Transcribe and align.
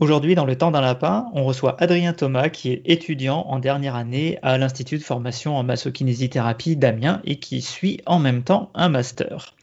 Aujourd'hui, 0.00 0.34
dans 0.34 0.46
le 0.46 0.56
temps 0.56 0.70
d'un 0.70 0.80
lapin, 0.80 1.26
on 1.34 1.44
reçoit 1.44 1.76
Adrien 1.78 2.14
Thomas, 2.14 2.48
qui 2.48 2.72
est 2.72 2.80
étudiant 2.86 3.44
en 3.48 3.58
dernière 3.58 3.96
année 3.96 4.38
à 4.40 4.56
l'Institut 4.56 4.96
de 4.96 5.02
formation 5.02 5.58
en 5.58 5.62
massokinésithérapie 5.62 6.74
d'Amiens 6.74 7.20
et 7.24 7.36
qui 7.36 7.60
suit 7.60 8.00
en 8.06 8.18
même 8.18 8.42
temps 8.42 8.70
un 8.74 8.88
master. 8.88 9.54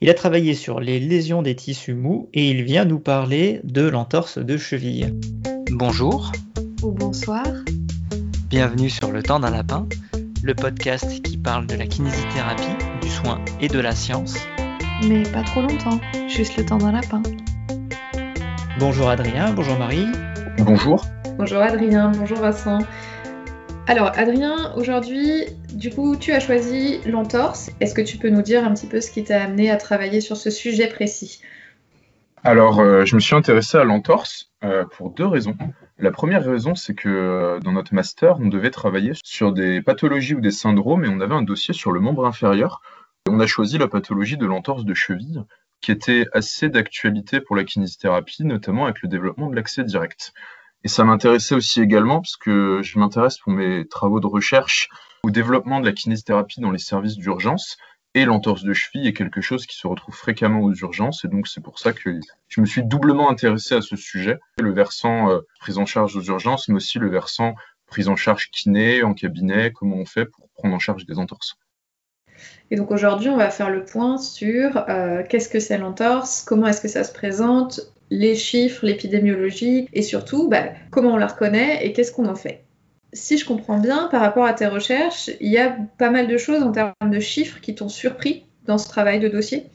Il 0.00 0.08
a 0.08 0.14
travaillé 0.14 0.54
sur 0.54 0.78
les 0.78 1.00
lésions 1.00 1.42
des 1.42 1.56
tissus 1.56 1.94
mous 1.94 2.28
et 2.32 2.48
il 2.48 2.62
vient 2.62 2.84
nous 2.84 3.00
parler 3.00 3.60
de 3.64 3.82
l'entorse 3.82 4.38
de 4.38 4.56
cheville. 4.56 5.12
Bonjour. 5.72 6.30
Ou 6.84 6.92
bonsoir. 6.92 7.48
Bienvenue 8.48 8.88
sur 8.88 9.10
Le 9.10 9.24
temps 9.24 9.40
d'un 9.40 9.50
lapin, 9.50 9.88
le 10.44 10.54
podcast 10.54 11.22
qui 11.22 11.38
parle 11.38 11.66
de 11.66 11.74
la 11.74 11.88
kinésithérapie, 11.88 12.84
du 13.02 13.08
soin 13.08 13.44
et 13.60 13.66
de 13.66 13.80
la 13.80 13.96
science. 13.96 14.36
Mais 15.08 15.24
pas 15.24 15.42
trop 15.42 15.62
longtemps, 15.62 15.98
juste 16.28 16.56
le 16.56 16.64
temps 16.64 16.78
d'un 16.78 16.92
lapin. 16.92 17.20
Bonjour 18.78 19.08
Adrien, 19.08 19.54
bonjour 19.54 19.78
Marie. 19.78 20.06
Bonjour. 20.58 21.02
Bonjour 21.38 21.62
Adrien, 21.62 22.12
bonjour 22.12 22.38
Vincent. 22.40 22.80
Alors 23.86 24.12
Adrien, 24.16 24.74
aujourd'hui, 24.76 25.44
du 25.72 25.88
coup, 25.88 26.14
tu 26.14 26.32
as 26.32 26.40
choisi 26.40 27.00
l'entorse. 27.06 27.70
Est-ce 27.80 27.94
que 27.94 28.02
tu 28.02 28.18
peux 28.18 28.28
nous 28.28 28.42
dire 28.42 28.66
un 28.66 28.74
petit 28.74 28.86
peu 28.86 29.00
ce 29.00 29.10
qui 29.10 29.24
t'a 29.24 29.44
amené 29.44 29.70
à 29.70 29.78
travailler 29.78 30.20
sur 30.20 30.36
ce 30.36 30.50
sujet 30.50 30.88
précis? 30.88 31.40
Alors, 32.44 32.80
euh, 32.80 33.06
je 33.06 33.14
me 33.14 33.20
suis 33.20 33.34
intéressé 33.34 33.78
à 33.78 33.84
l'entorse 33.84 34.52
euh, 34.62 34.84
pour 34.84 35.10
deux 35.10 35.26
raisons. 35.26 35.56
La 35.98 36.10
première 36.10 36.44
raison, 36.44 36.74
c'est 36.74 36.94
que 36.94 37.08
euh, 37.08 37.60
dans 37.60 37.72
notre 37.72 37.94
master, 37.94 38.36
on 38.40 38.48
devait 38.48 38.70
travailler 38.70 39.12
sur 39.24 39.52
des 39.52 39.80
pathologies 39.80 40.34
ou 40.34 40.42
des 40.42 40.50
syndromes 40.50 41.02
et 41.06 41.08
on 41.08 41.20
avait 41.20 41.34
un 41.34 41.42
dossier 41.42 41.72
sur 41.72 41.92
le 41.92 42.00
membre 42.00 42.26
inférieur. 42.26 42.82
On 43.26 43.40
a 43.40 43.46
choisi 43.46 43.78
la 43.78 43.88
pathologie 43.88 44.36
de 44.36 44.44
l'entorse 44.44 44.84
de 44.84 44.92
cheville 44.92 45.44
qui 45.80 45.92
était 45.92 46.26
assez 46.32 46.68
d'actualité 46.68 47.40
pour 47.40 47.56
la 47.56 47.64
kinésithérapie, 47.64 48.44
notamment 48.44 48.84
avec 48.84 49.02
le 49.02 49.08
développement 49.08 49.48
de 49.48 49.56
l'accès 49.56 49.84
direct. 49.84 50.32
Et 50.84 50.88
ça 50.88 51.04
m'intéressait 51.04 51.54
aussi 51.54 51.80
également 51.80 52.20
parce 52.20 52.36
que 52.36 52.80
je 52.82 52.98
m'intéresse 52.98 53.38
pour 53.38 53.52
mes 53.52 53.86
travaux 53.88 54.20
de 54.20 54.26
recherche 54.26 54.88
au 55.22 55.30
développement 55.30 55.80
de 55.80 55.86
la 55.86 55.92
kinésithérapie 55.92 56.60
dans 56.60 56.70
les 56.70 56.78
services 56.78 57.16
d'urgence. 57.16 57.76
Et 58.14 58.24
l'entorse 58.24 58.62
de 58.62 58.72
cheville 58.72 59.06
est 59.06 59.12
quelque 59.12 59.40
chose 59.40 59.66
qui 59.66 59.76
se 59.76 59.86
retrouve 59.86 60.14
fréquemment 60.14 60.60
aux 60.60 60.72
urgences. 60.72 61.24
Et 61.24 61.28
donc, 61.28 61.48
c'est 61.48 61.60
pour 61.60 61.78
ça 61.78 61.92
que 61.92 62.18
je 62.48 62.60
me 62.60 62.66
suis 62.66 62.82
doublement 62.82 63.30
intéressé 63.30 63.74
à 63.74 63.82
ce 63.82 63.96
sujet. 63.96 64.38
Le 64.58 64.72
versant 64.72 65.30
euh, 65.30 65.40
prise 65.60 65.76
en 65.76 65.86
charge 65.86 66.16
aux 66.16 66.22
urgences, 66.22 66.68
mais 66.68 66.76
aussi 66.76 66.98
le 66.98 67.10
versant 67.10 67.54
prise 67.86 68.08
en 68.08 68.16
charge 68.16 68.50
kiné, 68.50 69.02
en 69.02 69.12
cabinet, 69.12 69.72
comment 69.72 69.96
on 69.96 70.06
fait 70.06 70.26
pour 70.26 70.48
prendre 70.50 70.74
en 70.74 70.78
charge 70.78 71.04
des 71.04 71.18
entorses. 71.18 71.58
Et 72.70 72.76
donc 72.76 72.90
aujourd'hui, 72.90 73.28
on 73.28 73.36
va 73.36 73.50
faire 73.50 73.70
le 73.70 73.84
point 73.84 74.18
sur 74.18 74.84
euh, 74.88 75.22
qu'est-ce 75.28 75.48
que 75.48 75.60
c'est 75.60 75.78
l'entorse, 75.78 76.42
comment 76.42 76.66
est-ce 76.66 76.80
que 76.80 76.88
ça 76.88 77.04
se 77.04 77.12
présente, 77.12 77.80
les 78.10 78.34
chiffres, 78.34 78.84
l'épidémiologie 78.84 79.88
et 79.92 80.02
surtout 80.02 80.48
bah, 80.48 80.64
comment 80.90 81.14
on 81.14 81.16
la 81.16 81.26
reconnaît 81.26 81.84
et 81.86 81.92
qu'est-ce 81.92 82.12
qu'on 82.12 82.26
en 82.26 82.34
fait. 82.34 82.64
Si 83.12 83.38
je 83.38 83.46
comprends 83.46 83.78
bien, 83.78 84.08
par 84.10 84.20
rapport 84.20 84.44
à 84.44 84.52
tes 84.52 84.66
recherches, 84.66 85.30
il 85.40 85.50
y 85.50 85.58
a 85.58 85.76
pas 85.98 86.10
mal 86.10 86.28
de 86.28 86.36
choses 86.36 86.62
en 86.62 86.72
termes 86.72 86.92
de 87.02 87.20
chiffres 87.20 87.60
qui 87.60 87.74
t'ont 87.74 87.88
surpris 87.88 88.44
dans 88.66 88.78
ce 88.78 88.88
travail 88.88 89.20
de 89.20 89.28
dossier? 89.28 89.66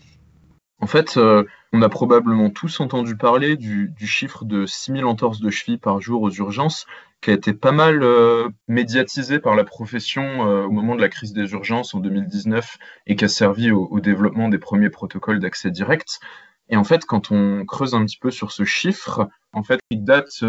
En 0.81 0.87
fait, 0.87 1.15
euh, 1.17 1.43
on 1.73 1.83
a 1.83 1.89
probablement 1.89 2.49
tous 2.49 2.79
entendu 2.79 3.15
parler 3.15 3.55
du, 3.55 3.93
chiffre 3.99 4.45
de 4.45 4.65
6000 4.65 5.05
entorses 5.05 5.39
de 5.39 5.51
cheville 5.51 5.77
par 5.77 6.01
jour 6.01 6.23
aux 6.23 6.31
urgences, 6.31 6.87
qui 7.21 7.29
a 7.29 7.33
été 7.33 7.53
pas 7.53 7.71
mal 7.71 8.01
euh, 8.01 8.49
médiatisé 8.67 9.39
par 9.39 9.55
la 9.55 9.63
profession 9.63 10.47
euh, 10.47 10.65
au 10.65 10.71
moment 10.71 10.95
de 10.95 11.01
la 11.01 11.09
crise 11.09 11.33
des 11.33 11.51
urgences 11.51 11.93
en 11.93 11.99
2019 11.99 12.79
et 13.05 13.15
qui 13.15 13.23
a 13.23 13.27
servi 13.27 13.71
au, 13.71 13.99
développement 13.99 14.49
des 14.49 14.57
premiers 14.57 14.89
protocoles 14.89 15.39
d'accès 15.39 15.69
direct. 15.69 16.19
Et 16.69 16.77
en 16.77 16.83
fait, 16.83 17.05
quand 17.05 17.31
on 17.31 17.63
creuse 17.63 17.93
un 17.93 18.03
petit 18.03 18.17
peu 18.17 18.31
sur 18.31 18.51
ce 18.51 18.63
chiffre, 18.63 19.29
en 19.53 19.61
fait, 19.61 19.79
il 19.91 20.03
date 20.03 20.43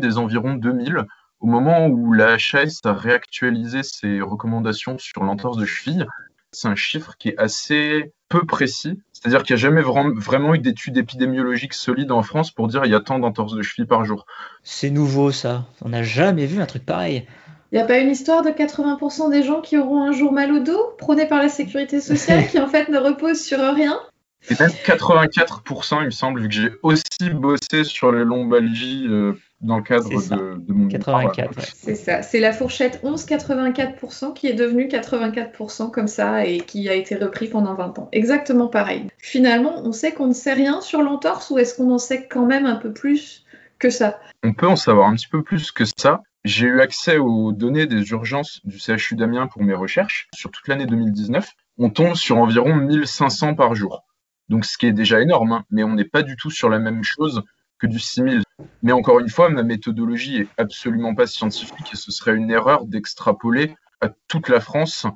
des 0.00 0.16
environs 0.16 0.54
2000, 0.54 1.04
au 1.40 1.46
moment 1.46 1.88
où 1.88 2.14
la 2.14 2.36
HAS 2.36 2.80
a 2.84 2.94
réactualisé 2.94 3.82
ses 3.82 4.22
recommandations 4.22 4.96
sur 4.96 5.24
l'entorse 5.24 5.58
de 5.58 5.66
cheville. 5.66 6.06
C'est 6.54 6.68
un 6.68 6.76
chiffre 6.76 7.16
qui 7.18 7.30
est 7.30 7.38
assez 7.38 8.12
peu 8.28 8.46
précis, 8.46 8.98
c'est-à-dire 9.12 9.42
qu'il 9.42 9.54
n'y 9.54 9.60
a 9.60 9.62
jamais 9.62 9.82
vraiment 9.82 10.54
eu 10.54 10.58
d'études 10.58 10.96
épidémiologiques 10.96 11.74
solides 11.74 12.12
en 12.12 12.22
France 12.22 12.50
pour 12.50 12.68
dire 12.68 12.84
il 12.84 12.90
y 12.90 12.94
a 12.94 13.00
tant 13.00 13.18
d'entorses 13.18 13.54
de 13.54 13.62
cheville 13.62 13.86
par 13.86 14.04
jour. 14.04 14.26
C'est 14.62 14.90
nouveau 14.90 15.30
ça, 15.30 15.66
on 15.82 15.90
n'a 15.90 16.02
jamais 16.02 16.46
vu 16.46 16.60
un 16.60 16.66
truc 16.66 16.84
pareil. 16.84 17.26
Il 17.72 17.78
n'y 17.78 17.82
a 17.82 17.86
pas 17.86 17.98
une 17.98 18.10
histoire 18.10 18.42
de 18.42 18.50
80% 18.50 19.30
des 19.30 19.42
gens 19.42 19.60
qui 19.60 19.76
auront 19.76 20.04
un 20.04 20.12
jour 20.12 20.32
mal 20.32 20.52
au 20.52 20.60
dos, 20.60 20.94
prônés 20.98 21.26
par 21.26 21.38
la 21.38 21.48
sécurité 21.48 22.00
sociale, 22.00 22.46
qui 22.50 22.60
en 22.60 22.68
fait 22.68 22.88
ne 22.88 22.98
reposent 22.98 23.42
sur 23.42 23.58
rien? 23.58 23.98
C'est 24.42 24.60
même 24.60 24.70
84%, 24.70 26.00
il 26.00 26.04
me 26.04 26.10
semble, 26.10 26.40
vu 26.40 26.48
que 26.48 26.54
j'ai 26.54 26.70
aussi 26.82 27.30
bossé 27.30 27.82
sur 27.82 28.12
les 28.12 28.24
lombalgies 28.24 29.06
euh, 29.08 29.32
dans 29.64 29.78
le 29.78 29.82
cadre 29.82 30.08
de, 30.08 30.72
mon 30.72 30.88
84. 30.88 31.52
C'est 31.74 31.94
ça, 31.94 32.22
c'est 32.22 32.38
la 32.38 32.52
fourchette 32.52 33.02
11-84% 33.02 34.34
qui 34.34 34.46
est 34.46 34.52
devenue 34.52 34.86
84% 34.86 35.90
comme 35.90 36.06
ça 36.06 36.44
et 36.44 36.58
qui 36.58 36.88
a 36.88 36.94
été 36.94 37.16
repris 37.16 37.48
pendant 37.48 37.74
20 37.74 37.98
ans. 37.98 38.08
Exactement 38.12 38.68
pareil. 38.68 39.08
Finalement, 39.18 39.72
on 39.82 39.92
sait 39.92 40.12
qu'on 40.12 40.26
ne 40.26 40.34
sait 40.34 40.52
rien 40.52 40.80
sur 40.80 41.02
l'entorse 41.02 41.50
ou 41.50 41.58
est-ce 41.58 41.76
qu'on 41.76 41.90
en 41.90 41.98
sait 41.98 42.28
quand 42.28 42.46
même 42.46 42.66
un 42.66 42.76
peu 42.76 42.92
plus 42.92 43.44
que 43.78 43.90
ça? 43.90 44.20
On 44.42 44.52
peut 44.52 44.68
en 44.68 44.76
savoir 44.76 45.08
un 45.08 45.14
petit 45.14 45.28
peu 45.28 45.42
plus 45.42 45.72
que 45.72 45.84
ça. 45.96 46.22
J'ai 46.44 46.66
eu 46.66 46.80
accès 46.80 47.16
aux 47.16 47.52
données 47.52 47.86
des 47.86 48.10
urgences 48.10 48.60
du 48.64 48.78
CHU 48.78 49.16
d'Amiens 49.16 49.46
pour 49.46 49.62
mes 49.62 49.74
recherches 49.74 50.28
sur 50.34 50.50
toute 50.50 50.68
l'année 50.68 50.86
2019. 50.86 51.48
On 51.78 51.88
tombe 51.88 52.14
sur 52.14 52.36
environ 52.36 52.74
1500 52.76 53.54
par 53.54 53.74
jour. 53.74 54.04
Donc 54.50 54.66
ce 54.66 54.76
qui 54.76 54.86
est 54.86 54.92
déjà 54.92 55.22
énorme, 55.22 55.52
hein. 55.52 55.64
mais 55.70 55.84
on 55.84 55.94
n'est 55.94 56.04
pas 56.04 56.22
du 56.22 56.36
tout 56.36 56.50
sur 56.50 56.68
la 56.68 56.78
même 56.78 57.02
chose 57.02 57.42
que 57.78 57.86
du 57.86 57.98
6000. 57.98 58.42
Mais 58.82 58.92
encore 58.92 59.20
une 59.20 59.28
fois, 59.28 59.48
ma 59.48 59.62
méthodologie 59.62 60.38
est 60.38 60.48
absolument 60.58 61.14
pas 61.14 61.26
scientifique 61.26 61.92
et 61.92 61.96
ce 61.96 62.12
serait 62.12 62.34
une 62.34 62.50
erreur 62.50 62.84
d'extrapoler 62.86 63.74
à 64.00 64.10
toute 64.28 64.48
la 64.48 64.60
France, 64.60 65.06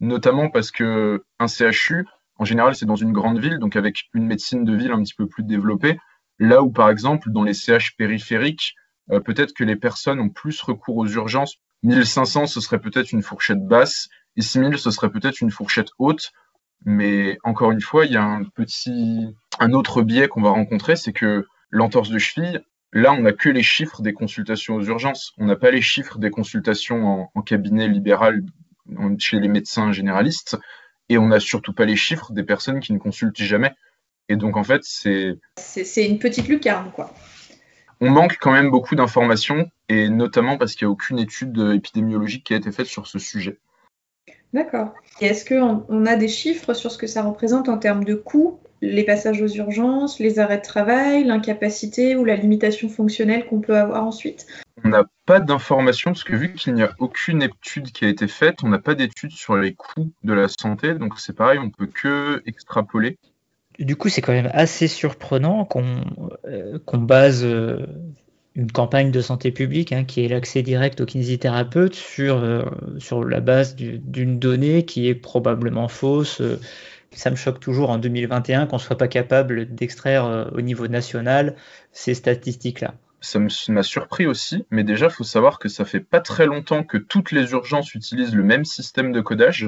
notamment 0.00 0.50
parce 0.50 0.70
que 0.70 1.24
un 1.38 1.46
CHU, 1.46 2.06
en 2.36 2.44
général, 2.44 2.74
c'est 2.74 2.86
dans 2.86 2.96
une 2.96 3.12
grande 3.12 3.38
ville, 3.38 3.58
donc 3.58 3.76
avec 3.76 4.08
une 4.14 4.26
médecine 4.26 4.64
de 4.64 4.74
ville 4.74 4.92
un 4.92 5.02
petit 5.02 5.14
peu 5.14 5.26
plus 5.26 5.44
développée. 5.44 5.98
Là 6.38 6.62
où, 6.62 6.70
par 6.70 6.88
exemple, 6.88 7.30
dans 7.30 7.42
les 7.42 7.52
CH 7.52 7.96
périphériques, 7.96 8.74
euh, 9.12 9.20
peut-être 9.20 9.52
que 9.52 9.64
les 9.64 9.76
personnes 9.76 10.20
ont 10.20 10.30
plus 10.30 10.60
recours 10.62 10.96
aux 10.96 11.06
urgences. 11.06 11.56
1500, 11.82 12.46
ce 12.46 12.60
serait 12.60 12.80
peut-être 12.80 13.12
une 13.12 13.22
fourchette 13.22 13.66
basse, 13.66 14.08
et 14.36 14.42
6000, 14.42 14.78
ce 14.78 14.90
serait 14.90 15.10
peut-être 15.10 15.40
une 15.40 15.50
fourchette 15.50 15.90
haute. 15.98 16.32
Mais 16.86 17.36
encore 17.44 17.72
une 17.72 17.80
fois, 17.82 18.06
il 18.06 18.12
y 18.12 18.16
a 18.16 18.24
un 18.24 18.44
petit, 18.44 19.26
un 19.58 19.72
autre 19.72 20.00
biais 20.02 20.28
qu'on 20.28 20.40
va 20.40 20.50
rencontrer, 20.50 20.96
c'est 20.96 21.12
que 21.12 21.46
l'entorse 21.68 22.08
de 22.08 22.18
cheville, 22.18 22.62
là, 22.92 23.12
on 23.12 23.22
n'a 23.22 23.32
que 23.32 23.48
les 23.48 23.62
chiffres 23.62 24.02
des 24.02 24.12
consultations 24.12 24.76
aux 24.76 24.84
urgences. 24.84 25.32
On 25.38 25.46
n'a 25.46 25.56
pas 25.56 25.70
les 25.70 25.82
chiffres 25.82 26.18
des 26.18 26.30
consultations 26.30 27.30
en, 27.34 27.42
cabinet 27.42 27.88
libéral 27.88 28.42
chez 29.18 29.40
les 29.40 29.48
médecins 29.48 29.92
généralistes. 29.92 30.58
Et 31.08 31.18
on 31.18 31.26
n'a 31.26 31.40
surtout 31.40 31.72
pas 31.72 31.84
les 31.84 31.96
chiffres 31.96 32.32
des 32.32 32.44
personnes 32.44 32.80
qui 32.80 32.92
ne 32.92 32.98
consultent 32.98 33.42
jamais. 33.42 33.72
Et 34.28 34.36
donc, 34.36 34.56
en 34.56 34.64
fait, 34.64 34.82
c'est. 34.84 35.38
C'est 35.56 36.06
une 36.06 36.18
petite 36.18 36.48
lucarne, 36.48 36.90
quoi. 36.92 37.12
On 38.00 38.10
manque 38.10 38.38
quand 38.40 38.52
même 38.52 38.70
beaucoup 38.70 38.94
d'informations, 38.94 39.70
et 39.88 40.08
notamment 40.08 40.56
parce 40.56 40.74
qu'il 40.74 40.86
n'y 40.86 40.90
a 40.90 40.92
aucune 40.92 41.18
étude 41.18 41.58
épidémiologique 41.74 42.44
qui 42.44 42.54
a 42.54 42.56
été 42.56 42.72
faite 42.72 42.86
sur 42.86 43.06
ce 43.06 43.18
sujet. 43.18 43.58
D'accord. 44.54 44.94
Et 45.20 45.26
est-ce 45.26 45.44
qu'on 45.44 46.06
a 46.06 46.16
des 46.16 46.28
chiffres 46.28 46.72
sur 46.72 46.90
ce 46.90 46.98
que 46.98 47.06
ça 47.06 47.22
représente 47.22 47.68
en 47.68 47.76
termes 47.76 48.04
de 48.04 48.14
coûts 48.14 48.60
les 48.82 49.04
passages 49.04 49.42
aux 49.42 49.48
urgences, 49.48 50.18
les 50.18 50.38
arrêts 50.38 50.58
de 50.58 50.62
travail, 50.62 51.24
l'incapacité 51.24 52.16
ou 52.16 52.24
la 52.24 52.36
limitation 52.36 52.88
fonctionnelle 52.88 53.46
qu'on 53.46 53.60
peut 53.60 53.76
avoir 53.76 54.04
ensuite 54.04 54.46
On 54.84 54.88
n'a 54.88 55.04
pas 55.26 55.40
d'informations 55.40 56.12
parce 56.12 56.24
que 56.24 56.34
vu 56.34 56.54
qu'il 56.54 56.74
n'y 56.74 56.82
a 56.82 56.92
aucune 56.98 57.42
étude 57.42 57.92
qui 57.92 58.04
a 58.04 58.08
été 58.08 58.26
faite, 58.26 58.58
on 58.62 58.68
n'a 58.68 58.78
pas 58.78 58.94
d'études 58.94 59.32
sur 59.32 59.56
les 59.56 59.74
coûts 59.74 60.12
de 60.22 60.32
la 60.32 60.48
santé, 60.48 60.94
donc 60.94 61.18
c'est 61.18 61.36
pareil, 61.36 61.58
on 61.58 61.70
peut 61.70 61.86
que 61.86 62.42
extrapoler. 62.46 63.18
Du 63.78 63.96
coup, 63.96 64.08
c'est 64.08 64.20
quand 64.20 64.32
même 64.32 64.50
assez 64.52 64.88
surprenant 64.88 65.64
qu'on 65.64 66.02
euh, 66.46 66.78
base 66.98 67.44
euh, 67.44 67.86
une 68.54 68.70
campagne 68.70 69.10
de 69.10 69.20
santé 69.20 69.52
publique 69.52 69.92
hein, 69.92 70.04
qui 70.04 70.24
est 70.24 70.28
l'accès 70.28 70.62
direct 70.62 71.00
aux 71.00 71.06
kinésithérapeutes 71.06 71.94
sur, 71.94 72.36
euh, 72.36 72.64
sur 72.98 73.24
la 73.24 73.40
base 73.40 73.76
d'une 73.76 74.38
donnée 74.38 74.84
qui 74.84 75.08
est 75.08 75.14
probablement 75.14 75.88
fausse 75.88 76.42
ça 77.12 77.30
me 77.30 77.36
choque 77.36 77.60
toujours 77.60 77.90
en 77.90 77.98
2021 77.98 78.66
qu'on 78.66 78.76
ne 78.76 78.80
soit 78.80 78.96
pas 78.96 79.08
capable 79.08 79.74
d'extraire 79.74 80.24
euh, 80.24 80.44
au 80.52 80.60
niveau 80.60 80.86
national 80.88 81.56
ces 81.92 82.14
statistiques-là. 82.14 82.94
Ça 83.20 83.38
m'a 83.68 83.82
surpris 83.82 84.26
aussi, 84.26 84.64
mais 84.70 84.82
déjà, 84.82 85.06
il 85.06 85.12
faut 85.12 85.24
savoir 85.24 85.58
que 85.58 85.68
ça 85.68 85.84
fait 85.84 86.00
pas 86.00 86.20
très 86.20 86.46
longtemps 86.46 86.84
que 86.84 86.96
toutes 86.96 87.32
les 87.32 87.52
urgences 87.52 87.94
utilisent 87.94 88.34
le 88.34 88.44
même 88.44 88.64
système 88.64 89.12
de 89.12 89.20
codage 89.20 89.64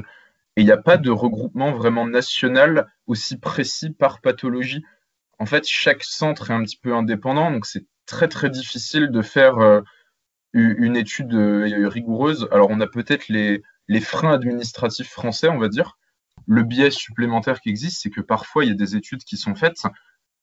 et 0.57 0.63
il 0.63 0.65
n'y 0.65 0.73
a 0.73 0.79
pas 0.79 0.97
de 0.97 1.11
regroupement 1.11 1.73
vraiment 1.73 2.07
national 2.07 2.87
aussi 3.07 3.39
précis 3.39 3.91
par 3.91 4.21
pathologie. 4.21 4.83
En 5.39 5.45
fait, 5.45 5.67
chaque 5.67 6.05
centre 6.05 6.51
est 6.51 6.55
un 6.55 6.63
petit 6.63 6.79
peu 6.79 6.95
indépendant, 6.95 7.51
donc 7.51 7.67
c'est 7.67 7.85
très 8.07 8.29
très 8.29 8.49
difficile 8.49 9.11
de 9.11 9.21
faire 9.21 9.59
euh, 9.59 9.83
une 10.55 10.97
étude 10.97 11.35
euh, 11.35 11.89
rigoureuse. 11.89 12.49
Alors, 12.53 12.69
on 12.71 12.81
a 12.81 12.87
peut-être 12.87 13.29
les, 13.29 13.63
les 13.89 14.01
freins 14.01 14.33
administratifs 14.33 15.11
français, 15.11 15.49
on 15.49 15.59
va 15.59 15.69
dire, 15.69 15.99
le 16.47 16.63
biais 16.63 16.91
supplémentaire 16.91 17.61
qui 17.61 17.69
existe, 17.69 18.03
c'est 18.03 18.11
que 18.11 18.21
parfois 18.21 18.65
il 18.65 18.69
y 18.69 18.73
a 18.73 18.77
des 18.77 18.97
études 18.97 19.25
qui 19.25 19.37
sont 19.37 19.55
faites, 19.55 19.83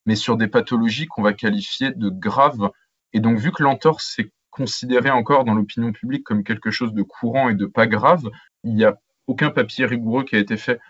mais 0.06 0.16
sur 0.16 0.36
des 0.36 0.48
pathologies 0.48 1.06
qu'on 1.06 1.22
va 1.22 1.32
qualifier 1.32 1.92
de 1.92 2.08
graves 2.08 2.70
Et 3.12 3.20
donc, 3.20 3.38
vu 3.38 3.52
que 3.52 3.62
l'entorse 3.62 4.18
est 4.18 4.32
considéré 4.50 5.10
encore 5.10 5.44
dans 5.44 5.54
l'opinion 5.54 5.92
publique 5.92 6.24
comme 6.24 6.44
quelque 6.44 6.70
chose 6.70 6.92
de 6.92 7.02
courant 7.02 7.48
et 7.48 7.54
de 7.54 7.66
pas 7.66 7.86
grave, 7.86 8.28
il 8.64 8.74
n'y 8.74 8.84
a 8.84 8.98
aucun 9.26 9.50
papier 9.50 9.86
rigoureux 9.86 10.24
qui 10.24 10.36
a 10.36 10.38
été 10.38 10.56
fait. 10.56 10.80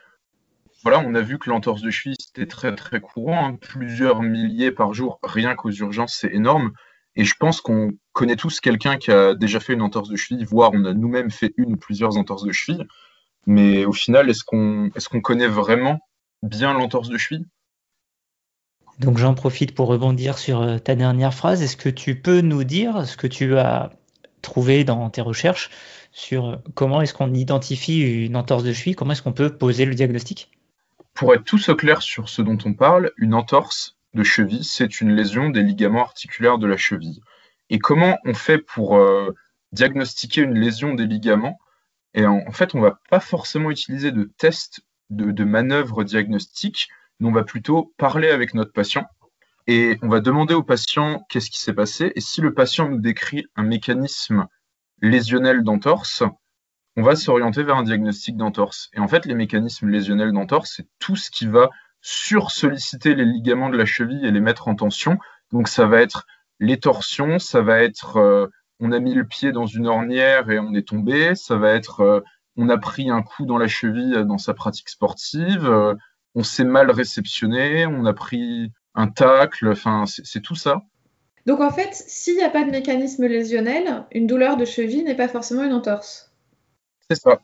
Voilà, 0.83 1.01
on 1.01 1.15
a 1.15 1.21
vu 1.21 1.39
que 1.39 1.51
l'entorse 1.51 1.83
de 1.83 1.91
cheville, 1.91 2.17
c'était 2.19 2.47
très 2.47 2.75
très 2.75 3.01
courant, 3.01 3.49
hein. 3.49 3.57
plusieurs 3.61 4.23
milliers 4.23 4.73
par 4.73 4.95
jour, 4.95 5.19
rien 5.23 5.55
qu'aux 5.55 5.71
urgences, 5.71 6.17
c'est 6.19 6.33
énorme. 6.33 6.73
Et 7.17 7.25
je 7.25 7.35
pense 7.39 7.61
qu'on 7.61 7.93
connaît 8.13 8.37
tous 8.37 8.61
quelqu'un 8.61 8.97
qui 8.97 9.11
a 9.11 9.35
déjà 9.35 9.61
fait 9.61 9.75
une 9.75 9.83
entorse 9.83 10.09
de 10.09 10.17
cheville, 10.17 10.45
voire 10.45 10.71
on 10.73 10.85
a 10.87 10.95
nous-mêmes 10.95 11.31
fait 11.31 11.53
une 11.59 11.75
ou 11.75 11.77
plusieurs 11.77 12.17
entorses 12.17 12.45
de 12.45 12.53
cheville. 12.53 12.87
Mais 13.51 13.85
au 13.85 13.93
final, 13.93 14.31
est-ce 14.31 14.45
qu'on 14.45 14.91
est 14.95 15.09
qu'on 15.09 15.21
connaît 15.21 15.49
vraiment 15.49 15.99
bien 16.41 16.73
l'entorse 16.73 17.09
de 17.09 17.19
cheville 17.19 17.47
donc 19.01 19.17
j'en 19.17 19.33
profite 19.33 19.75
pour 19.75 19.89
rebondir 19.89 20.37
sur 20.37 20.61
euh, 20.61 20.77
ta 20.77 20.95
dernière 20.95 21.33
phrase. 21.33 21.63
Est-ce 21.63 21.79
que 21.79 21.89
tu 21.89 22.21
peux 22.21 22.43
nous 22.43 22.65
dire 22.65 23.07
ce 23.07 23.17
que 23.17 23.27
tu 23.27 23.57
as 23.57 23.91
trouvé 24.43 24.85
dans 24.85 25.09
tes 25.09 25.23
recherches 25.23 25.71
sur 26.13 26.47
euh, 26.47 26.57
comment 26.75 27.01
est-ce 27.01 27.15
qu'on 27.15 27.33
identifie 27.33 28.27
une 28.27 28.37
entorse 28.37 28.63
de 28.63 28.75
cheville, 28.75 28.95
comment 28.95 29.13
est-ce 29.13 29.23
qu'on 29.23 29.33
peut 29.33 29.57
poser 29.57 29.87
le 29.87 29.95
diagnostic? 29.95 30.51
Pour 31.15 31.33
être 31.33 31.45
tous 31.45 31.71
au 31.71 31.77
clair 31.77 32.03
sur 32.03 32.29
ce 32.29 32.43
dont 32.43 32.59
on 32.67 32.75
parle, 32.75 33.11
une 33.17 33.33
entorse 33.33 33.97
de 34.13 34.23
cheville, 34.23 34.65
c'est 34.65 35.01
une 35.01 35.17
lésion 35.17 35.49
des 35.49 35.63
ligaments 35.63 36.03
articulaires 36.03 36.59
de 36.59 36.67
la 36.67 36.77
cheville. 36.77 37.23
Et 37.71 37.79
comment 37.79 38.19
on 38.27 38.35
fait 38.35 38.59
pour 38.59 38.97
euh, 38.97 39.35
diagnostiquer 39.73 40.43
une 40.43 40.59
lésion 40.59 40.93
des 40.93 41.07
ligaments 41.07 41.59
Et 42.15 42.27
en, 42.27 42.51
fait, 42.51 42.75
on 42.75 42.79
ne 42.79 42.85
va 42.85 42.99
pas 43.09 43.21
forcément 43.21 43.71
utiliser 43.71 44.11
de 44.11 44.25
tests 44.39 44.81
de, 45.11 45.31
de 45.31 45.45
manœuvres 45.45 46.05
diagnostiques, 46.05 46.89
on 47.23 47.33
va 47.33 47.45
plutôt 47.45 47.93
parler 47.99 48.31
avec 48.31 48.55
notre 48.55 48.73
patient 48.73 49.07
et 49.67 49.99
on 50.03 50.09
va 50.09 50.21
demander 50.21 50.55
au 50.55 50.63
patient 50.63 51.25
qu'est-ce 51.29 51.51
qui 51.51 51.61
s'est 51.61 51.75
passé. 51.75 52.13
Et 52.17 52.21
si 52.21 52.41
le 52.41 52.55
patient 52.55 52.89
nous 52.89 52.99
décrit 52.99 53.47
un 53.57 53.63
mécanisme 53.63 54.47
lésionnel 55.03 55.63
d'entorse, 55.63 56.23
on 56.97 57.03
va 57.03 57.15
s'orienter 57.15 57.63
vers 57.63 57.77
un 57.77 57.83
diagnostic 57.83 58.37
d'entorse. 58.37 58.91
Et 58.95 59.01
en 59.01 59.09
fait, 59.09 59.27
les 59.27 59.35
mécanismes 59.35 59.89
lésionnels 59.89 60.33
d'entorse, 60.33 60.75
c'est 60.77 60.89
tout 60.99 61.17
ce 61.17 61.31
qui 61.31 61.47
va 61.47 61.71
sursolliciter 62.01 63.15
les 63.15 63.25
ligaments 63.25 63.69
de 63.69 63.77
la 63.77 63.85
cheville 63.85 64.25
et 64.25 64.31
les 64.31 64.41
mettre 64.41 64.69
en 64.69 64.75
tension. 64.75 65.19
Donc 65.53 65.69
ça 65.69 65.87
va 65.87 66.01
être 66.01 66.27
les 66.59 66.79
torsions, 66.79 67.39
ça 67.39 67.63
va 67.63 67.83
être 67.83 68.17
euh, 68.17 68.49
on 68.81 68.93
a 68.93 68.99
mis 68.99 69.15
le 69.15 69.25
pied 69.25 69.53
dans 69.53 69.67
une 69.67 69.87
ornière 69.87 70.51
et 70.51 70.59
on 70.59 70.75
est 70.75 70.89
tombé, 70.89 71.35
ça 71.35 71.57
va 71.57 71.73
être 71.73 72.01
euh, 72.01 72.21
on 72.57 72.69
a 72.69 72.79
pris 72.79 73.11
un 73.11 73.23
coup 73.23 73.47
dans 73.47 73.59
la 73.59 73.69
cheville 73.69 74.25
dans 74.27 74.39
sa 74.39 74.55
pratique 74.55 74.89
sportive, 74.89 75.67
euh, 75.67 75.95
on 76.35 76.43
s'est 76.43 76.65
mal 76.65 76.91
réceptionné, 76.91 77.87
on 77.87 78.05
a 78.07 78.13
pris 78.13 78.73
un 78.95 79.09
tacle, 79.09 79.69
enfin, 79.71 80.05
c'est 80.07 80.41
tout 80.41 80.55
ça. 80.55 80.83
Donc 81.47 81.61
en 81.61 81.71
fait, 81.71 81.95
s'il 81.95 82.37
n'y 82.37 82.43
a 82.43 82.51
pas 82.51 82.65
de 82.65 82.71
mécanisme 82.71 83.27
lésionnel, 83.27 84.05
une 84.13 84.27
douleur 84.27 84.57
de 84.57 84.65
cheville 84.65 85.05
n'est 85.05 85.17
pas 85.17 85.29
forcément 85.29 85.65
une 85.65 85.73
entorse. 85.73 86.33
C'est 87.09 87.21
ça. 87.21 87.41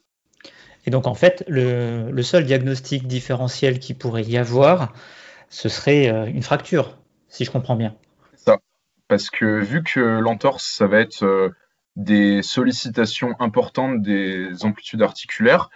Et 0.86 0.90
donc 0.90 1.06
en 1.06 1.14
fait, 1.14 1.44
le, 1.48 2.22
seul 2.22 2.44
diagnostic 2.44 3.06
différentiel 3.06 3.78
qui 3.78 3.94
pourrait 3.94 4.22
y 4.22 4.36
avoir, 4.36 4.92
ce 5.48 5.68
serait 5.68 6.08
euh, 6.08 6.26
une 6.26 6.42
fracture, 6.42 6.98
si 7.28 7.44
je 7.44 7.50
comprends 7.50 7.76
bien. 7.76 7.96
Parce 9.08 9.30
que 9.30 9.60
vu 9.60 9.82
que 9.82 10.00
l'entorse, 10.00 10.64
ça 10.64 10.86
va 10.86 10.98
être 11.00 11.24
euh, 11.24 11.50
des 11.94 12.42
sollicitations 12.42 13.34
importantes 13.40 14.02
des 14.02 14.64
amplitudes 14.64 15.02
articulaires, 15.02 15.70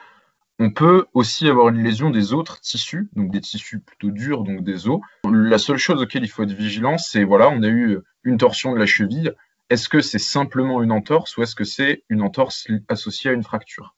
on 0.58 0.70
peut 0.70 1.06
aussi 1.14 1.48
avoir 1.48 1.70
une 1.70 1.82
lésion 1.82 2.10
des 2.10 2.34
autres 2.34 2.60
tissus, 2.60 3.08
donc 3.16 3.30
des 3.30 3.40
tissus 3.40 3.80
plutôt 3.80 4.10
durs, 4.10 4.44
donc 4.44 4.62
des 4.62 4.88
os. 4.88 5.00
La 5.24 5.56
seule 5.56 5.78
chose 5.78 6.02
auquel 6.02 6.22
il 6.22 6.28
faut 6.28 6.42
être 6.42 6.52
vigilant, 6.52 6.98
c'est 6.98 7.24
voilà, 7.24 7.48
on 7.48 7.62
a 7.62 7.68
eu 7.68 7.98
une 8.24 8.36
torsion 8.36 8.74
de 8.74 8.78
la 8.78 8.84
cheville. 8.84 9.32
Est-ce 9.70 9.88
que 9.88 10.00
c'est 10.00 10.18
simplement 10.18 10.82
une 10.82 10.92
entorse 10.92 11.36
ou 11.36 11.42
est-ce 11.42 11.54
que 11.54 11.64
c'est 11.64 12.02
une 12.10 12.20
entorse 12.20 12.66
associée 12.88 13.30
à 13.30 13.32
une 13.32 13.42
fracture? 13.42 13.94